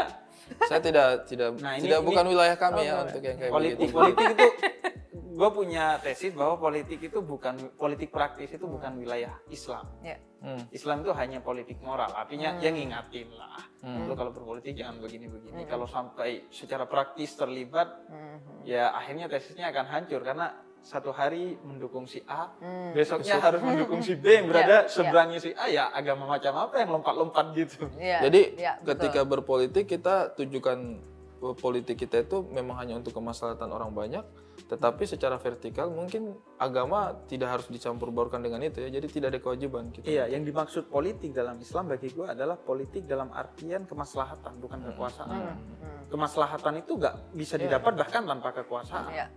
saya 0.61 0.79
tidak 0.79 1.07
tidak 1.25 1.55
Nah, 1.55 1.73
ini- 1.73 1.87
tidak 1.87 1.97
ini- 1.97 2.05
bukan 2.05 2.23
wilayah 2.27 2.57
kami 2.57 2.77
Oh, 2.77 2.83
ya 2.83 2.95
untuk 3.01 3.23
yang 3.23 3.37
kayak 3.37 3.51
politik 3.51 3.77
begitu. 3.81 3.95
politik 3.95 4.25
itu 4.27 4.47
gue 5.31 5.49
punya 5.49 5.95
tesis 5.97 6.31
bahwa 6.31 6.59
politik 6.59 6.99
itu 6.99 7.19
bukan 7.19 7.55
politik 7.73 8.11
praktis 8.11 8.51
itu 8.51 8.65
bukan 8.65 8.95
wilayah 8.95 9.31
Islam 9.47 9.87
Ya. 10.03 10.19
Hmm. 10.41 10.65
Islam 10.69 11.01
itu 11.01 11.11
hanya 11.13 11.39
politik 11.39 11.79
moral 11.79 12.11
artinya 12.11 12.51
Hmm. 12.51 12.61
yang 12.61 12.73
ngingatin 12.73 13.29
lah 13.31 13.61
lu 14.05 14.13
kalau 14.13 14.29
berpolitik 14.29 14.73
jangan 14.73 14.99
begini-begini 14.99 15.63
kalau 15.65 15.85
sampai 15.85 16.45
secara 16.49 16.83
praktis 16.85 17.33
terlibat 17.33 17.87
Mhm. 18.07 18.65
ya 18.65 18.91
akhirnya 18.91 19.25
tesisnya 19.25 19.69
akan 19.69 19.85
hancur 19.87 20.19
karena 20.21 20.51
satu 20.81 21.13
hari 21.13 21.61
mendukung 21.61 22.09
si 22.09 22.25
A 22.25 22.49
Hmm. 22.57 22.89
besoknya 22.91 23.37
harus 23.37 23.61
mendukung 23.61 24.01
si 24.01 24.17
B 24.17 24.33
yang 24.33 24.49
berada 24.49 24.83
Ya, 24.83 24.89
seberangnya 24.89 25.37
si 25.37 25.53
A 25.53 25.69
ya 25.69 25.93
agama 25.93 26.25
macam 26.25 26.57
apa 26.59 26.81
yang 26.81 26.89
lompat-lompat 26.91 27.53
gitu 27.53 27.85
Iya, 27.95 28.25
Jadi 28.25 28.41
iya, 28.57 28.81
betul. 28.81 28.97
ketika 28.97 29.21
berpolitik 29.23 29.85
kita 29.85 30.33
tujukan 30.33 30.97
politik 31.41 31.97
kita 32.05 32.21
itu 32.21 32.45
memang 32.53 32.77
hanya 32.77 33.01
untuk 33.01 33.17
kemaslahatan 33.17 33.73
orang 33.73 33.89
banyak, 33.89 34.21
tetapi 34.69 35.09
secara 35.09 35.41
vertikal 35.41 35.89
mungkin 35.89 36.37
agama 36.61 37.17
tidak 37.25 37.57
harus 37.57 37.67
dicampur 37.73 38.13
baurkan 38.13 38.45
dengan 38.45 38.61
itu 38.61 38.77
ya. 38.85 38.93
Jadi 38.93 39.07
tidak 39.09 39.27
ada 39.33 39.39
kewajiban 39.41 39.89
gitu. 39.89 40.05
Iya, 40.05 40.29
yang 40.29 40.45
dimaksud 40.45 40.93
politik 40.93 41.33
dalam 41.33 41.57
Islam 41.57 41.89
bagi 41.89 42.13
gue 42.13 42.29
adalah 42.29 42.61
politik 42.61 43.09
dalam 43.09 43.33
artian 43.33 43.89
kemaslahatan, 43.89 44.61
bukan 44.61 44.79
kekuasaan. 44.93 45.29
Hmm. 45.33 46.05
Kemaslahatan 46.13 46.85
itu 46.85 46.93
nggak 46.93 47.33
bisa 47.33 47.57
didapat 47.57 47.97
bahkan 47.97 48.21
tanpa 48.21 48.53
kekuasaan. 48.61 49.09
Iya. 49.09 49.27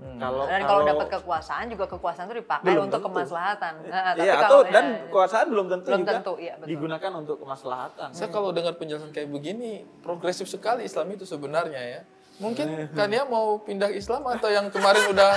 Hmm. 0.00 0.16
Kalau 0.16 0.44
Dan 0.48 0.60
kalau 0.64 0.82
dapat 0.82 1.06
kekuasaan 1.12 1.64
juga 1.68 1.84
kekuasaan 1.84 2.24
itu 2.26 2.36
dipakai 2.40 2.66
Belum 2.66 2.84
untuk 2.88 2.98
tentu. 2.98 3.08
kemaslahatan. 3.12 3.72
Nah, 3.84 4.02
tapi 4.10 4.20
Iya, 4.20 4.32
kalau 4.34 4.40
atau 4.40 4.58
ya, 4.58 4.72
dan 4.72 4.84
ya. 4.86 4.98
kekuasaan 5.04 5.46
belum 5.46 5.66
tentu 5.68 5.86
Belum 5.86 6.00
juga 6.00 6.12
tentu, 6.16 6.32
iya, 6.36 6.54
betul. 6.56 6.68
digunakan 6.68 7.10
untuk 7.14 7.36
kemaslahatan. 7.38 8.08
Saya 8.10 8.28
kalau 8.28 8.48
dengar 8.50 8.74
penjelasan 8.74 9.10
kayak 9.10 9.28
begini, 9.28 9.72
progresif 10.00 10.48
sekali 10.48 10.82
Islam 10.82 11.06
itu 11.10 11.24
sebenarnya 11.24 11.80
ya. 11.80 12.00
Mungkin 12.38 12.66
kan 12.90 13.08
ya 13.08 13.22
mau 13.22 13.60
pindah 13.60 13.92
Islam 13.92 14.24
atau 14.26 14.48
yang 14.48 14.72
kemarin 14.72 15.04
udah 15.06 15.30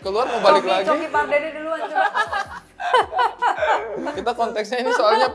keluar 0.00 0.24
mau 0.24 0.38
balik 0.40 0.62
Coki, 0.62 0.70
lagi. 0.70 0.86
Coki 0.86 1.08
Pardede 1.10 1.48
duluan 1.52 1.80
coba. 1.82 2.06
Kita 4.14 4.30
konteksnya 4.32 4.78
ini 4.78 4.90
soalnya 4.92 5.28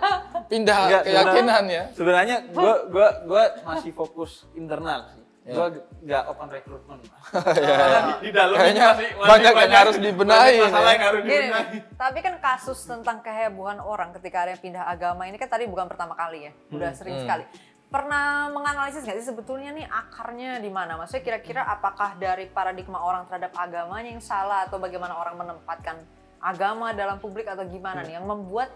pindah 0.45 0.79
Enggak, 0.85 1.03
keyakinan 1.03 1.63
ya. 1.67 1.83
Sebenarnya 1.91 2.37
gue 2.47 2.73
gua 2.87 3.09
gua 3.25 3.43
masih 3.65 3.91
fokus 3.91 4.47
internal 4.53 5.09
sih. 5.09 5.19
Ya. 5.39 5.55
Gue 5.55 5.67
nggak 6.03 6.23
open 6.29 6.47
recruitment. 6.51 7.01
Ya, 7.01 7.09
ya. 7.57 7.99
di, 8.19 8.27
di 8.27 8.29
dalam 8.29 8.53
Kayaknya 8.53 8.85
masih, 8.91 9.07
masih 9.09 9.29
banyak 9.31 9.53
yang 9.55 9.73
harus 9.73 9.95
dibenahi 9.97 10.37
banyak 10.37 10.53
ini. 10.53 10.67
Masalah 10.67 10.91
yang 10.91 11.05
harus 11.07 11.21
Gini, 11.21 11.31
dibenahi. 11.33 11.65
nih, 11.73 11.81
tapi 11.95 12.19
kan 12.19 12.35
kasus 12.37 12.79
tentang 12.83 13.17
kehebohan 13.19 13.79
orang 13.79 14.09
ketika 14.13 14.37
ada 14.43 14.51
yang 14.53 14.61
pindah 14.61 14.83
agama 14.83 15.21
ini 15.25 15.35
kan 15.35 15.49
tadi 15.49 15.65
bukan 15.65 15.87
pertama 15.87 16.13
kali 16.13 16.45
ya, 16.45 16.51
udah 16.69 16.91
sering 16.93 17.15
Hmm. 17.17 17.23
sekali. 17.25 17.43
Pernah 17.89 18.25
menganalisis 18.53 19.01
nggak 19.01 19.17
sih 19.17 19.27
sebetulnya 19.27 19.73
nih 19.73 19.89
akarnya 19.89 20.61
di 20.61 20.69
mana? 20.69 20.93
Maksudnya 20.93 21.25
kira-kira 21.25 21.65
apakah 21.65 22.13
dari 22.15 22.45
paradigma 22.45 23.01
orang 23.01 23.25
terhadap 23.25 23.49
agamanya 23.57 24.13
yang 24.13 24.21
salah 24.21 24.69
atau 24.69 24.77
bagaimana 24.77 25.17
orang 25.17 25.33
menempatkan 25.35 25.97
agama 26.37 26.93
dalam 26.93 27.17
publik 27.17 27.49
atau 27.49 27.65
gimana 27.65 28.05
nih 28.05 28.15
yang 28.15 28.29
membuat 28.29 28.69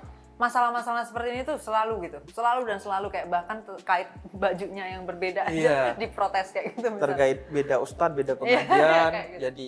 masalah-masalah 0.43 1.03
seperti 1.03 1.29
ini 1.31 1.41
tuh 1.41 1.55
selalu 1.55 1.93
gitu, 2.03 2.19
selalu 2.29 2.67
dan 2.67 2.77
selalu 2.77 3.07
kayak 3.07 3.27
bahkan 3.27 3.63
terkait 3.63 4.11
bajunya 4.29 4.91
yang 4.91 5.03
berbeda 5.03 5.47
aja 5.47 5.55
Iya. 5.55 5.79
diprotes 6.01 6.51
kayak 6.51 6.75
gitu 6.75 6.87
misalnya. 6.89 7.03
terkait 7.07 7.39
beda 7.47 7.75
ustadz, 7.79 8.11
beda 8.13 8.33
Iya, 8.35 8.59
pengajian. 8.67 9.11
gitu. 9.13 9.39
Jadi 9.41 9.67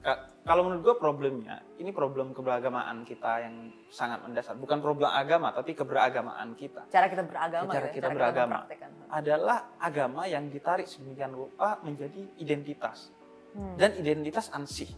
ka- 0.00 0.20
kalau 0.44 0.62
menurut 0.62 0.82
gue 0.82 0.96
problemnya 0.96 1.60
ini 1.76 1.90
problem 1.90 2.30
keberagamaan 2.30 3.02
kita 3.02 3.42
yang 3.42 3.54
sangat 3.88 4.22
mendasar. 4.22 4.54
Bukan 4.54 4.78
problem 4.78 5.10
agama 5.10 5.50
tapi 5.50 5.74
keberagamaan 5.74 6.54
kita. 6.54 6.86
Cara 6.86 7.06
kita 7.06 7.22
beragama, 7.22 7.68
Cara 7.68 7.86
ya, 7.86 7.92
kita 7.92 8.08
beragama. 8.08 8.56
mempraktekkan. 8.62 8.90
Adalah 9.08 9.58
agama 9.76 10.22
yang 10.24 10.46
ditarik 10.46 10.84
sedemikian 10.84 11.32
rupa 11.32 11.82
menjadi 11.82 12.22
identitas 12.36 13.10
Hmm. 13.48 13.74
dan 13.74 13.96
identitas 13.96 14.48
ansih. 14.50 14.92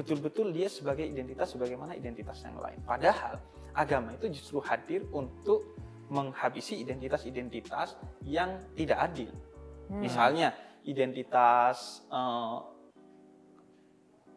Betul-betul 0.00 0.56
dia 0.56 0.72
sebagai 0.72 1.04
identitas 1.04 1.52
sebagaimana 1.52 1.92
identitas 1.92 2.40
yang 2.40 2.56
lain. 2.56 2.80
Padahal 2.88 3.36
agama 3.76 4.16
itu 4.16 4.32
justru 4.32 4.64
hadir 4.64 5.04
untuk 5.12 5.76
menghabisi 6.08 6.80
identitas-identitas 6.80 8.00
yang 8.24 8.56
tidak 8.72 8.98
adil. 9.12 9.30
Hmm. 9.92 10.00
Misalnya 10.00 10.56
identitas 10.88 12.00
eh, 12.08 12.58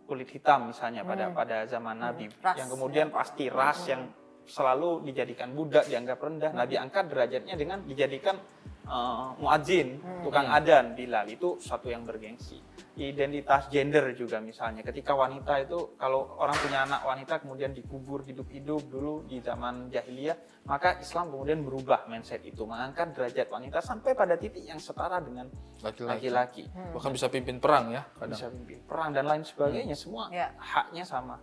kulit 0.04 0.28
hitam 0.36 0.76
misalnya 0.76 1.08
pada 1.08 1.32
Hmm. 1.32 1.36
pada 1.40 1.58
zaman 1.64 1.96
Nabi 1.96 2.28
Ras, 2.44 2.60
yang 2.60 2.70
kemudian 2.70 3.08
pasti 3.08 3.48
ras 3.48 3.88
yang 3.88 4.12
selalu 4.44 5.08
dijadikan 5.08 5.56
budak 5.56 5.88
dianggap 5.88 6.20
rendah. 6.20 6.52
Nabi 6.52 6.76
angkat 6.76 7.08
derajatnya 7.08 7.56
dengan 7.56 7.80
dijadikan 7.88 8.36
eh, 8.84 9.28
muadzin, 9.40 9.98
tukang 10.24 10.48
adan, 10.48 10.94
bilal 10.94 11.26
itu 11.28 11.58
satu 11.60 11.88
yang 11.88 12.04
bergengsi. 12.04 12.60
Identitas 12.94 13.74
gender 13.74 14.14
juga 14.14 14.38
misalnya. 14.38 14.86
Ketika 14.86 15.18
wanita 15.18 15.66
itu 15.66 15.98
kalau 15.98 16.38
orang 16.38 16.54
punya 16.62 16.86
anak 16.86 17.02
wanita 17.02 17.42
kemudian 17.42 17.74
dikubur 17.74 18.22
hidup-hidup 18.22 18.86
dulu 18.86 19.26
di 19.26 19.42
zaman 19.42 19.90
jahiliyah, 19.90 20.38
maka 20.70 21.02
Islam 21.02 21.34
kemudian 21.34 21.66
berubah 21.66 22.06
mindset 22.06 22.46
itu, 22.46 22.62
mengangkat 22.70 23.18
derajat 23.18 23.50
wanita 23.50 23.82
sampai 23.82 24.14
pada 24.14 24.38
titik 24.38 24.70
yang 24.70 24.78
setara 24.78 25.18
dengan 25.18 25.50
Laki-laki. 25.82 26.06
laki-laki. 26.30 26.64
Bahkan 26.94 27.12
bisa 27.18 27.28
pimpin 27.34 27.58
perang 27.58 27.90
ya 27.90 28.06
kadang. 28.14 28.38
Bisa 28.38 28.48
pimpin 28.54 28.80
perang 28.86 29.10
dan 29.10 29.26
lain 29.26 29.42
sebagainya 29.42 29.98
semua 29.98 30.30
Ya. 30.30 30.54
haknya 30.62 31.02
sama. 31.02 31.42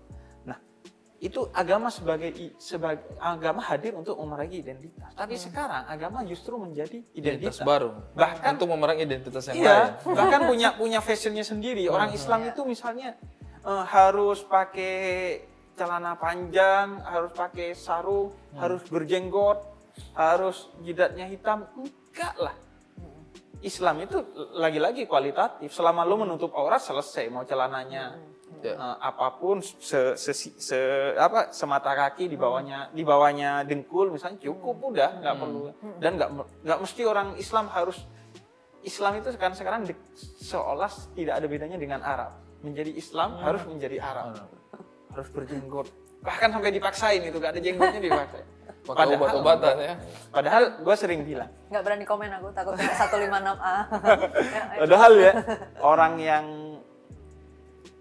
Itu 1.21 1.53
agama 1.53 1.93
sebagai 1.93 2.33
sebagai 2.57 3.05
agama 3.21 3.61
hadir 3.61 3.93
untuk 3.93 4.17
memerangi 4.17 4.65
identitas. 4.65 5.13
Tapi 5.13 5.37
sekarang 5.37 5.85
agama 5.85 6.25
justru 6.25 6.57
menjadi 6.57 7.05
Identitas 7.13 7.61
identitas. 7.61 7.69
baru. 7.69 7.93
Bahkan 8.17 8.51
untuk 8.57 8.69
memerangi 8.73 9.03
identitas 9.05 9.43
yang 9.53 9.57
Iya, 9.61 9.69
lain. 10.01 10.17
bahkan 10.17 10.41
punya 10.49 10.69
punya 10.75 10.99
fashionnya 11.05 11.45
sendiri. 11.45 11.85
Orang 11.87 12.17
Islam 12.17 12.49
itu 12.49 12.65
misalnya 12.65 13.21
eh, 13.61 13.85
harus 13.85 14.41
pakai 14.43 14.97
celana 15.77 16.17
panjang, 16.17 17.05
harus 17.05 17.33
pakai 17.33 17.77
sarung, 17.77 18.33
harus 18.57 18.81
berjenggot, 18.89 19.61
harus 20.17 20.73
jidatnya 20.81 21.29
hitam. 21.29 21.69
Enggak 21.77 22.35
lah. 22.41 22.57
Islam 23.61 24.01
itu 24.01 24.17
lagi-lagi 24.55 25.05
kualitatif. 25.05 25.69
Selama 25.69 26.03
lo 26.03 26.17
menutup 26.19 26.53
aurat 26.53 26.81
selesai, 26.81 27.29
mau 27.29 27.45
celananya. 27.45 28.17
Ya. 28.61 28.75
eh, 28.75 28.97
apa 28.99 29.39
pun 29.39 29.63
se, 29.63 30.19
se- 30.19 30.35
se- 30.59 31.15
apa 31.17 31.49
semata 31.49 31.95
kaki 31.95 32.27
di 32.27 32.35
bawahnya 32.35 32.91
di 32.91 33.07
bawahnya 33.07 33.63
dengkul 33.63 34.11
misalnya 34.11 34.43
cukup 34.43 34.91
udah 34.91 35.23
nggak 35.23 35.37
perlu. 35.39 35.63
Dan 35.97 36.19
nggak 36.19 36.31
nggak 36.67 36.79
mesti 36.83 37.03
orang 37.07 37.39
Islam 37.39 37.71
harus 37.71 38.05
Islam 38.83 39.17
itu 39.17 39.31
sekarang 39.33 39.55
sekarang 39.55 39.81
di- 39.87 39.97
seolah 40.43 40.91
tidak 41.15 41.35
ada 41.39 41.47
bedanya 41.47 41.79
dengan 41.79 42.01
Arab. 42.03 42.37
Menjadi 42.61 42.91
Islam 42.93 43.39
harus 43.39 43.63
menjadi 43.65 43.97
Arab. 44.03 44.45
Harus 45.09 45.29
berjenggot. 45.31 45.87
Bahkan 46.21 46.49
sampai 46.53 46.73
dipaksain 46.75 47.23
itu 47.25 47.37
gak 47.41 47.57
ada 47.57 47.61
jenggotnya 47.65 47.97
dipaksain 48.03 48.45
Pakai 48.81 49.13
obat-obatan 49.13 49.75
ya. 49.77 49.95
padahal 50.29 50.81
gue 50.81 50.97
sering 50.97 51.23
bilang 51.23 51.51
nggak 51.69 51.83
berani 51.83 52.05
komen 52.05 52.31
aku 52.33 52.49
takut 52.51 52.75
kena 52.75 52.95
156A. 52.95 53.75
Ya, 54.41 54.63
ayo. 54.67 54.81
Padahal 54.81 55.13
ya 55.15 55.33
orang 55.79 56.13
yang 56.17 56.47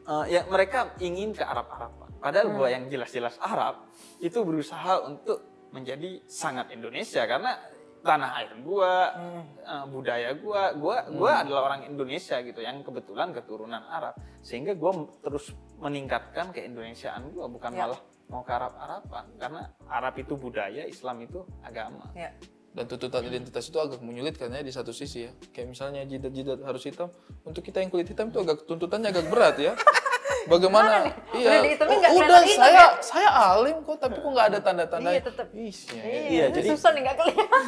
eh, 0.06 0.26
ya 0.30 0.42
mereka 0.46 0.96
ingin 0.98 1.32
ke 1.32 1.44
Arab-Araban. 1.44 2.10
Padahal 2.20 2.48
gua 2.52 2.68
yang 2.68 2.88
jelas-jelas 2.88 3.40
Arab 3.40 3.88
itu 4.18 4.40
berusaha 4.40 5.00
untuk 5.02 5.40
menjadi 5.70 6.20
sangat 6.26 6.68
Indonesia 6.70 7.24
karena 7.24 7.56
tanah 8.00 8.32
air 8.38 8.52
gua, 8.60 9.12
eh, 9.60 9.86
budaya 9.86 10.32
gua, 10.34 10.72
gua 10.74 11.08
gua 11.10 11.44
adalah 11.44 11.62
orang 11.66 11.86
Indonesia 11.86 12.40
gitu 12.40 12.60
yang 12.60 12.82
kebetulan 12.82 13.32
keturunan 13.32 13.84
Arab. 13.86 14.16
Sehingga 14.40 14.74
gua 14.74 14.92
m- 14.98 15.12
terus 15.20 15.52
meningkatkan 15.78 16.50
keindonesiaan 16.50 17.30
gua 17.30 17.48
bukan 17.48 17.72
Ya. 17.72 17.86
malah 17.86 18.00
mau 18.30 18.42
ke 18.42 18.52
Arab-Araban 18.52 19.26
karena 19.36 19.62
Arab 19.86 20.14
itu 20.16 20.34
budaya, 20.34 20.86
Islam 20.86 21.22
itu 21.22 21.42
agama. 21.60 22.14
Ya. 22.14 22.30
Dan 22.70 22.86
tuntutan 22.86 23.26
identitas 23.26 23.66
itu 23.66 23.76
agak 23.76 23.98
menyulitkan 24.00 24.54
ya 24.54 24.62
di 24.62 24.70
satu 24.70 24.94
sisi 24.94 25.26
ya. 25.26 25.32
Kayak 25.50 25.74
misalnya 25.74 26.06
jidat-jidat 26.06 26.62
harus 26.62 26.86
hitam, 26.86 27.10
untuk 27.42 27.66
kita 27.66 27.82
yang 27.82 27.90
kulit 27.90 28.06
hitam 28.06 28.30
itu 28.30 28.38
agak 28.40 28.64
tuntutannya 28.64 29.10
agak 29.10 29.26
berat 29.28 29.58
ya. 29.58 29.74
Bagaimana? 30.54 31.10
Iya. 31.34 31.66
Udah 31.76 31.90
Oh, 31.90 32.22
udah 32.22 32.42
hitam 32.46 32.64
saya 32.64 32.72
ya? 32.72 32.88
saya 33.02 33.30
alim 33.30 33.82
kok, 33.82 33.98
tapi 33.98 34.18
kok 34.18 34.30
nggak 34.30 34.48
ada 34.54 34.60
tanda-tanda. 34.62 35.10
Iya, 35.12 35.22
tetep. 35.26 35.48
Isnya. 35.52 36.02
Iya, 36.02 36.22
Iya, 36.30 36.46
ini 36.48 36.56
jadi- 36.56 36.70
susah 36.70 36.90
nih 36.94 37.02
nggak 37.04 37.18
kelihatan. 37.18 37.64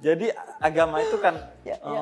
Jadi 0.00 0.26
agama 0.58 0.96
itu 1.04 1.20
kan, 1.20 1.36
Ya, 1.60 1.76
ya. 1.76 2.00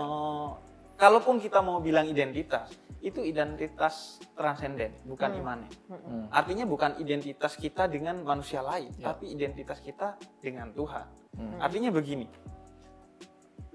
Kalaupun 0.98 1.38
kita 1.38 1.62
mau 1.62 1.78
bilang 1.78 2.10
identitas, 2.10 2.74
itu 2.98 3.22
identitas 3.22 4.18
transenden, 4.34 4.90
bukan 5.06 5.30
Hmm. 5.30 5.40
imanen. 5.40 5.70
Hmm. 5.86 6.26
Artinya 6.34 6.66
bukan 6.66 6.98
identitas 6.98 7.54
kita 7.54 7.86
dengan 7.86 8.26
manusia 8.26 8.58
lain, 8.58 8.90
Ya. 8.98 9.14
tapi 9.14 9.30
identitas 9.30 9.78
kita 9.78 10.18
dengan 10.42 10.74
Tuhan. 10.74 11.06
Hmm. 11.38 11.62
Artinya 11.62 11.94
begini, 11.94 12.26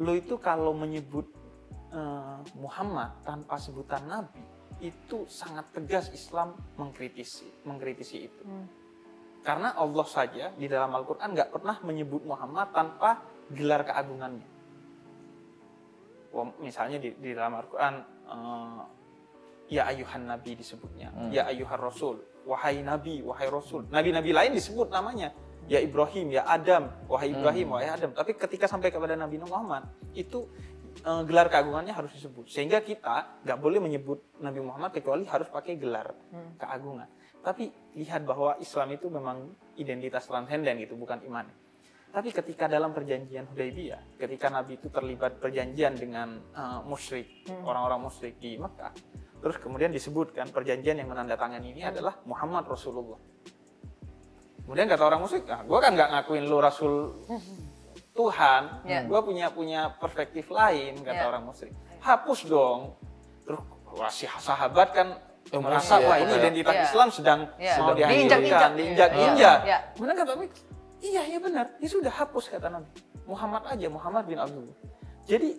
lo 0.04 0.14
itu 0.14 0.36
kalau 0.38 0.76
menyebut 0.76 1.42
eh, 1.94 2.38
Muhammad 2.58 3.22
tanpa 3.22 3.62
sebutan 3.62 4.02
Nabi, 4.10 4.42
itu 4.82 5.30
sangat 5.30 5.70
tegas 5.78 6.10
Islam 6.10 6.58
mengkritisi, 6.74 7.46
mengkritisi 7.70 8.18
itu. 8.26 8.42
Hmm. 8.42 8.66
Karena 9.46 9.78
Allah 9.78 10.08
saja 10.10 10.50
di 10.58 10.66
dalam 10.66 10.90
Al-Quran 10.90 11.38
nggak 11.38 11.54
pernah 11.54 11.78
menyebut 11.86 12.26
Muhammad 12.26 12.74
tanpa 12.74 13.22
gelar 13.54 13.86
keagungannya. 13.86 14.48
Wah, 16.34 16.50
Misalnya 16.58 16.98
di, 16.98 17.14
di 17.14 17.32
dalam 17.38 17.54
Al-Quran, 17.62 17.94
eh, 18.26 18.82
ya 19.70 19.86
ayuhan 19.88 20.26
nabi 20.26 20.58
disebutnya, 20.58 21.14
Hmm. 21.14 21.30
ya 21.30 21.46
ayuhan 21.46 21.78
rasul, 21.80 22.20
wahai 22.44 22.82
nabi, 22.82 23.22
wahai 23.22 23.48
rasul. 23.48 23.86
Nabi-nabi 23.88 24.34
lain 24.34 24.52
disebut 24.58 24.90
namanya, 24.90 25.30
ya 25.70 25.78
Ibrahim, 25.80 26.34
ya 26.34 26.44
Adam, 26.50 26.90
wahai 27.06 27.32
Ibrahim, 27.32 27.70
Hmm. 27.70 27.74
wahai 27.78 27.90
Adam. 27.94 28.12
Tapi 28.12 28.34
ketika 28.34 28.66
sampai 28.66 28.90
kepada 28.90 29.14
Nabi 29.14 29.38
Muhammad, 29.40 29.86
itu 30.18 30.50
eh, 30.94 31.24
gelar 31.26 31.50
keagungannya 31.50 31.90
harus 31.90 32.14
disebut. 32.14 32.46
Sehingga 32.54 32.78
kita 32.86 33.42
nggak 33.42 33.58
boleh 33.58 33.82
menyebut 33.82 34.38
Nabi 34.38 34.62
Muhammad 34.62 34.94
kecuali 34.94 35.26
harus 35.26 35.50
pakai 35.50 35.76
gelar 35.82 36.14
Hmm. 36.30 36.54
keagungan. 36.58 37.10
Tapi 37.44 37.74
lihat 37.98 38.24
bahwa 38.24 38.56
Islam 38.62 38.94
itu 38.94 39.10
memang 39.10 39.52
identitas 39.76 40.30
transenden 40.30 40.78
gitu, 40.80 40.94
bukan 40.96 41.18
iman. 41.28 41.50
Tapi 42.14 42.30
ketika 42.30 42.70
dalam 42.70 42.94
perjanjian 42.94 43.50
Hudaybiyah, 43.50 44.22
ketika 44.22 44.46
Nabi 44.48 44.78
itu 44.78 44.86
terlibat 44.88 45.42
perjanjian 45.42 45.98
dengan 45.98 46.38
eh, 46.54 46.80
musyrik, 46.86 47.26
Hmm. 47.44 47.66
orang-orang 47.66 48.06
musyrik 48.06 48.38
di 48.38 48.54
Mekah, 48.56 48.94
terus 49.42 49.58
kemudian 49.58 49.90
disebutkan 49.90 50.48
perjanjian 50.48 50.94
yang 50.96 51.10
menandatangani 51.10 51.74
ini 51.74 51.82
Hmm. 51.82 51.90
adalah 51.90 52.14
Muhammad 52.24 52.70
Rasulullah. 52.70 53.18
Kemudian 54.62 54.86
kata 54.88 55.04
orang 55.04 55.20
musyrik, 55.20 55.44
ah, 55.50 55.60
gue 55.60 55.76
kan 55.76 55.92
nggak 55.92 56.10
ngakuin 56.14 56.46
lu 56.46 56.58
Rasul 56.58 56.94
Tuhan, 58.14 58.86
Ya. 58.86 59.02
gue 59.04 59.20
punya 59.20 59.50
punya 59.50 59.90
perspektif 59.92 60.48
lain 60.48 61.02
kata 61.02 61.18
Ya. 61.18 61.28
orang 61.28 61.44
musyrik. 61.44 61.74
Hapus 62.00 62.46
dong. 62.46 62.94
Terus 63.42 63.60
wah 63.90 64.08
si 64.08 64.30
sahabat 64.30 64.94
kan 64.94 65.08
Emosi 65.44 65.66
merasa 65.66 65.98
ya, 65.98 66.08
wah 66.08 66.18
ini 66.18 66.26
kayak- 66.28 66.40
identitas 66.40 66.74
Iya. 66.74 66.86
Islam 66.86 67.10
sedang 67.10 67.40
Iya. 67.58 67.74
mau 67.76 67.92
diinjak-injak. 67.92 68.70
diinjak-injak. 68.72 69.58
Iya. 69.66 69.78
Kemudian 69.94 70.16
kata 70.16 70.34
iya 71.04 71.22
iya 71.28 71.38
benar, 71.38 71.76
ya 71.78 71.88
sudah 71.88 72.10
hapus 72.10 72.48
kata 72.50 72.72
Nabi. 72.72 72.88
Muhammad 73.24 73.64
aja, 73.68 73.88
Muhammad 73.88 74.24
bin 74.26 74.40
Abdullah. 74.40 74.76
Jadi 75.24 75.56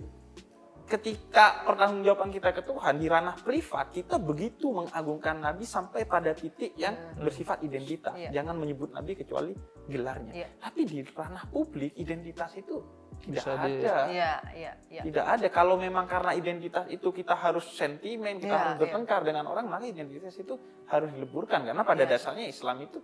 ketika 0.84 1.64
pertanggungjawaban 1.64 2.28
kita 2.28 2.52
ke 2.52 2.60
Tuhan 2.60 3.00
di 3.00 3.08
ranah 3.08 3.36
privat, 3.40 3.88
kita 3.88 4.20
begitu 4.20 4.68
mengagungkan 4.68 5.40
Nabi 5.40 5.64
sampai 5.64 6.04
pada 6.04 6.36
titik 6.36 6.76
yang 6.76 6.92
bersifat 7.16 7.64
identitas. 7.64 8.12
Iya. 8.12 8.30
Jangan 8.36 8.60
menyebut 8.60 8.92
Nabi 8.92 9.16
kecuali 9.16 9.56
gelarnya. 9.88 10.32
Iya. 10.36 10.48
Tapi 10.60 10.80
di 10.84 11.00
ranah 11.08 11.48
publik 11.48 11.96
identitas 11.96 12.52
itu 12.52 12.84
tidak 13.24 13.40
Bisa 13.40 13.50
di- 13.64 13.80
ada. 13.80 13.96
Iya, 14.12 14.32
iya, 14.52 14.72
iya. 14.92 15.02
Tidak 15.08 15.24
ada. 15.24 15.46
Kalau 15.48 15.80
memang 15.80 16.04
karena 16.04 16.36
identitas 16.36 16.84
itu 16.92 17.08
kita 17.08 17.32
harus 17.32 17.64
sentimen, 17.72 18.36
kita 18.36 18.52
Iya, 18.52 18.60
harus 18.60 18.74
iya. 18.76 18.82
bertengkar 18.84 19.20
dengan 19.24 19.48
orang, 19.48 19.64
maka 19.64 19.88
identitas 19.88 20.36
itu 20.36 20.60
harus 20.84 21.08
dileburkan. 21.16 21.64
Karena 21.64 21.80
pada 21.80 22.04
Iya. 22.04 22.12
dasarnya 22.12 22.44
Islam 22.44 22.84
itu 22.84 23.00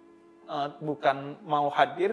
eh, 0.50 0.68
bukan 0.85 1.46
mau 1.46 1.70
hadir 1.72 2.11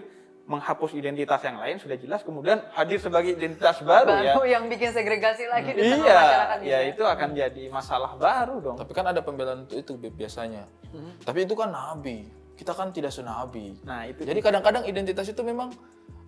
menghapus 0.48 0.96
identitas 0.96 1.44
yang 1.44 1.60
lain 1.60 1.76
sudah 1.76 2.00
jelas, 2.00 2.24
kemudian 2.24 2.64
hadir 2.72 2.96
sebagai 2.96 3.36
identitas 3.36 3.84
baru, 3.84 4.16
ya. 4.16 4.32
Baru 4.32 4.48
yang 4.48 4.64
bikin 4.72 4.96
segregasi 4.96 5.44
lagi 5.44 5.76
di 5.76 5.84
tengah 5.84 6.08
Iya, 6.08 6.16
masyarakat 6.16 6.56
gitu 6.58 6.70
ya 6.72 6.78
itu 6.88 7.02
akan 7.04 7.28
jadi 7.36 7.62
masalah 7.68 8.12
baru 8.16 8.56
dong. 8.64 8.76
Tapi 8.80 8.92
kan 8.96 9.04
ada 9.12 9.20
pembelaan 9.20 9.68
untuk 9.68 9.76
itu 9.76 9.92
biasanya. 10.00 10.64
Hmm. 10.88 11.20
Tapi 11.20 11.44
itu 11.44 11.52
kan 11.52 11.68
nabi. 11.68 12.24
Kita 12.56 12.74
kan 12.74 12.90
tidak 12.90 13.14
senabi. 13.14 13.76
Nah 13.86 14.08
itu 14.08 14.26
Jadi 14.26 14.40
kadang-kadang 14.42 14.82
identitas 14.88 15.28
itu 15.30 15.44
memang 15.46 15.70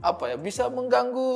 apa 0.01 0.33
ya 0.33 0.37
bisa 0.41 0.69
mengganggu 0.69 1.29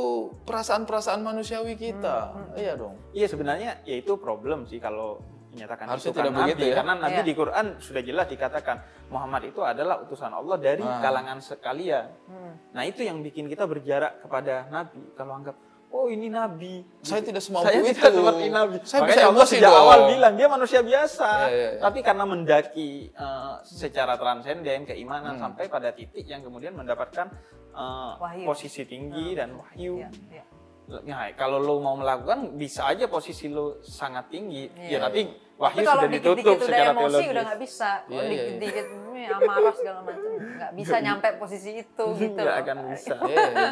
perasaan-perasaan 0.44 1.20
manusiawi 1.24 1.74
kita. 1.80 2.30
Hmm, 2.30 2.52
Iya 2.54 2.72
dong. 2.76 2.94
Iya 3.16 3.26
sebenarnya 3.32 3.80
ya 3.88 3.96
itu 3.96 4.14
problem 4.20 4.68
sih 4.68 4.78
kalau 4.78 5.18
dinyatakan 5.54 5.84
Harusnya 5.86 6.04
itu 6.04 6.12
kan 6.12 6.20
tidak 6.20 6.34
nabi 6.34 6.44
begitu 6.48 6.64
ya? 6.64 6.74
karena 6.74 6.92
nabi 6.96 7.14
Iya. 7.14 7.22
di 7.22 7.34
Quran 7.34 7.66
sudah 7.78 8.02
jelas 8.02 8.26
dikatakan 8.26 8.76
Muhammad 9.06 9.42
itu 9.44 9.60
adalah 9.62 9.96
utusan 10.00 10.30
Allah 10.30 10.56
dari 10.58 10.82
Ah. 10.82 10.98
kalangan 10.98 11.38
sekalian. 11.38 12.06
Hmm. 12.26 12.52
Nah 12.70 12.82
itu 12.82 13.00
yang 13.00 13.18
bikin 13.20 13.46
kita 13.46 13.64
berjarak 13.64 14.20
kepada 14.20 14.66
nabi 14.68 14.98
kalau 15.12 15.34
anggap 15.34 15.54
oh 15.88 16.06
ini 16.06 16.26
nabi. 16.26 16.82
Saya 17.00 17.22
tidak 17.22 17.38
semampu 17.38 17.70
Saya 17.70 17.78
itu. 17.80 17.94
tidak 17.94 18.10
seperti 18.12 18.44
nabi. 18.48 18.76
Saya 18.82 19.00
Makanya 19.00 19.14
bisa 19.14 19.22
Allah 19.22 19.38
emosi 19.38 19.54
sejak 19.54 19.70
dong. 19.70 19.78
awal 19.80 19.98
bilang 20.08 20.32
dia 20.34 20.48
manusia 20.48 20.80
biasa. 20.82 21.28
Iya, 21.30 21.46
iya, 21.48 21.68
iya. 21.70 21.80
Tapi 21.80 21.98
karena 22.00 22.24
mendaki 22.24 22.90
eh, 23.08 23.54
secara 23.62 24.14
transenden 24.14 24.80
keimanan 24.84 25.34
Hmm. 25.34 25.42
sampai 25.44 25.64
pada 25.68 25.90
titik 25.90 26.24
yang 26.24 26.42
kemudian 26.42 26.74
mendapatkan 26.74 27.30
Wahyu. 28.16 28.42
posisi 28.44 28.82
tinggi 28.84 29.34
dan 29.34 29.54
wahyu. 29.54 29.98
Iya, 29.98 30.10
iya. 30.32 30.44
Nah, 30.84 31.32
kalau 31.32 31.56
lo 31.56 31.80
mau 31.80 31.94
melakukan 31.94 32.54
bisa 32.54 32.84
aja 32.86 33.06
posisi 33.06 33.48
lo 33.48 33.80
sangat 33.80 34.28
tinggi. 34.28 34.68
Iya. 34.70 34.90
Ya 34.90 34.98
tapi 35.00 35.20
Tapi 35.24 35.43
wahyu 35.54 35.78
kalau 35.80 35.94
sudah 35.96 36.10
dikit-dikit 36.10 36.36
ditutup 36.36 36.56
udah 36.56 36.66
secara 36.66 36.90
emosi 36.90 37.02
teologis. 37.06 37.30
udah 37.30 37.42
nggak 37.44 37.60
bisa. 37.60 37.90
Iya, 37.90 38.00
Kalau 38.04 38.10
iya, 38.10 38.26
iya. 38.26 38.30
dikit-dikit 38.34 38.86
ini 38.90 39.22
amarah 39.28 39.74
segala 39.74 39.98
macam 40.02 40.30
nggak 40.34 40.72
bisa 40.74 40.96
nyampe 40.98 41.28
posisi 41.36 41.70
itu 41.76 42.04
gitu. 42.20 42.34
Nggak 42.36 42.50
loh. 42.50 42.62
akan 42.62 42.76
bisa. 42.88 43.14
Iya, 43.24 43.44
iya. 43.46 43.70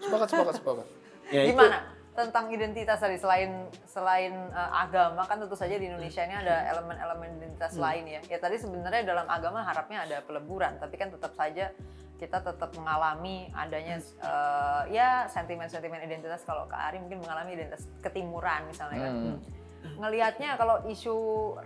Sepakat, 0.00 0.28
sepakat, 0.28 0.54
sepakat. 0.56 0.86
Ya, 1.26 1.40
itu- 1.40 1.50
Gimana 1.52 1.78
tentang 2.14 2.46
identitas 2.46 2.98
tadi 3.00 3.16
selain 3.16 3.50
selain 3.84 4.30
uh, 4.48 4.70
agama 4.76 5.22
kan 5.24 5.34
tentu 5.36 5.54
saja 5.54 5.74
di 5.74 5.82
Indonesia 5.84 6.22
ini 6.22 6.36
ada 6.36 6.70
elemen-elemen 6.70 7.28
identitas 7.36 7.74
Hmm. 7.74 7.82
lain 7.82 8.04
ya. 8.08 8.20
Ya 8.28 8.38
tadi 8.38 8.54
sebenarnya 8.54 9.02
dalam 9.02 9.26
agama 9.26 9.60
harapnya 9.60 10.02
ada 10.02 10.18
peleburan, 10.20 10.78
tapi 10.78 10.94
kan 10.94 11.10
tetap 11.10 11.34
saja 11.34 11.74
kita 12.14 12.38
tetap 12.38 12.70
mengalami 12.72 13.50
adanya 13.52 13.98
uh, 14.20 14.86
ya 14.86 15.26
sentimen-sentimen 15.26 15.98
identitas 16.00 16.42
kalau 16.42 16.66
Kak 16.66 16.78
Ari 16.88 16.98
mungkin 16.98 17.18
mengalami 17.18 17.54
identitas 17.54 17.86
ketimuran 17.98 18.62
misalnya 18.64 18.98
kan. 19.00 19.14
Hmm. 19.14 19.38
Ngelihatnya 19.84 20.56
kalau 20.56 20.80
isu 20.84 21.16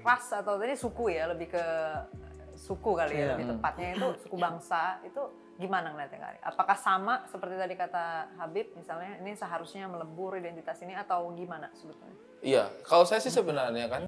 ras 0.03 0.31
atau 0.33 0.59
tadi 0.59 0.75
suku 0.75 1.15
ya 1.15 1.31
lebih 1.31 1.49
ke 1.49 1.65
suku 2.59 2.91
kali 2.93 3.15
ya 3.15 3.19
Iya. 3.19 3.31
lebih 3.39 3.47
tepatnya 3.55 3.89
itu 3.95 4.07
suku 4.27 4.37
bangsa 4.37 4.99
itu 5.07 5.23
gimana 5.59 5.91
ngeliatnya 5.91 6.19
Kak 6.19 6.31
Ari? 6.31 6.41
Apakah 6.43 6.77
sama 6.77 7.15
seperti 7.27 7.55
tadi 7.55 7.75
kata 7.75 8.05
Habib 8.35 8.75
misalnya 8.75 9.19
ini 9.19 9.35
seharusnya 9.35 9.87
melebur 9.87 10.35
identitas 10.35 10.79
ini 10.83 10.95
atau 10.95 11.31
gimana 11.35 11.71
sebetulnya? 11.75 12.15
Iya, 12.39 12.65
kalau 12.83 13.03
saya 13.03 13.19
sih 13.19 13.31
sebenarnya 13.31 13.87
kan 13.87 14.03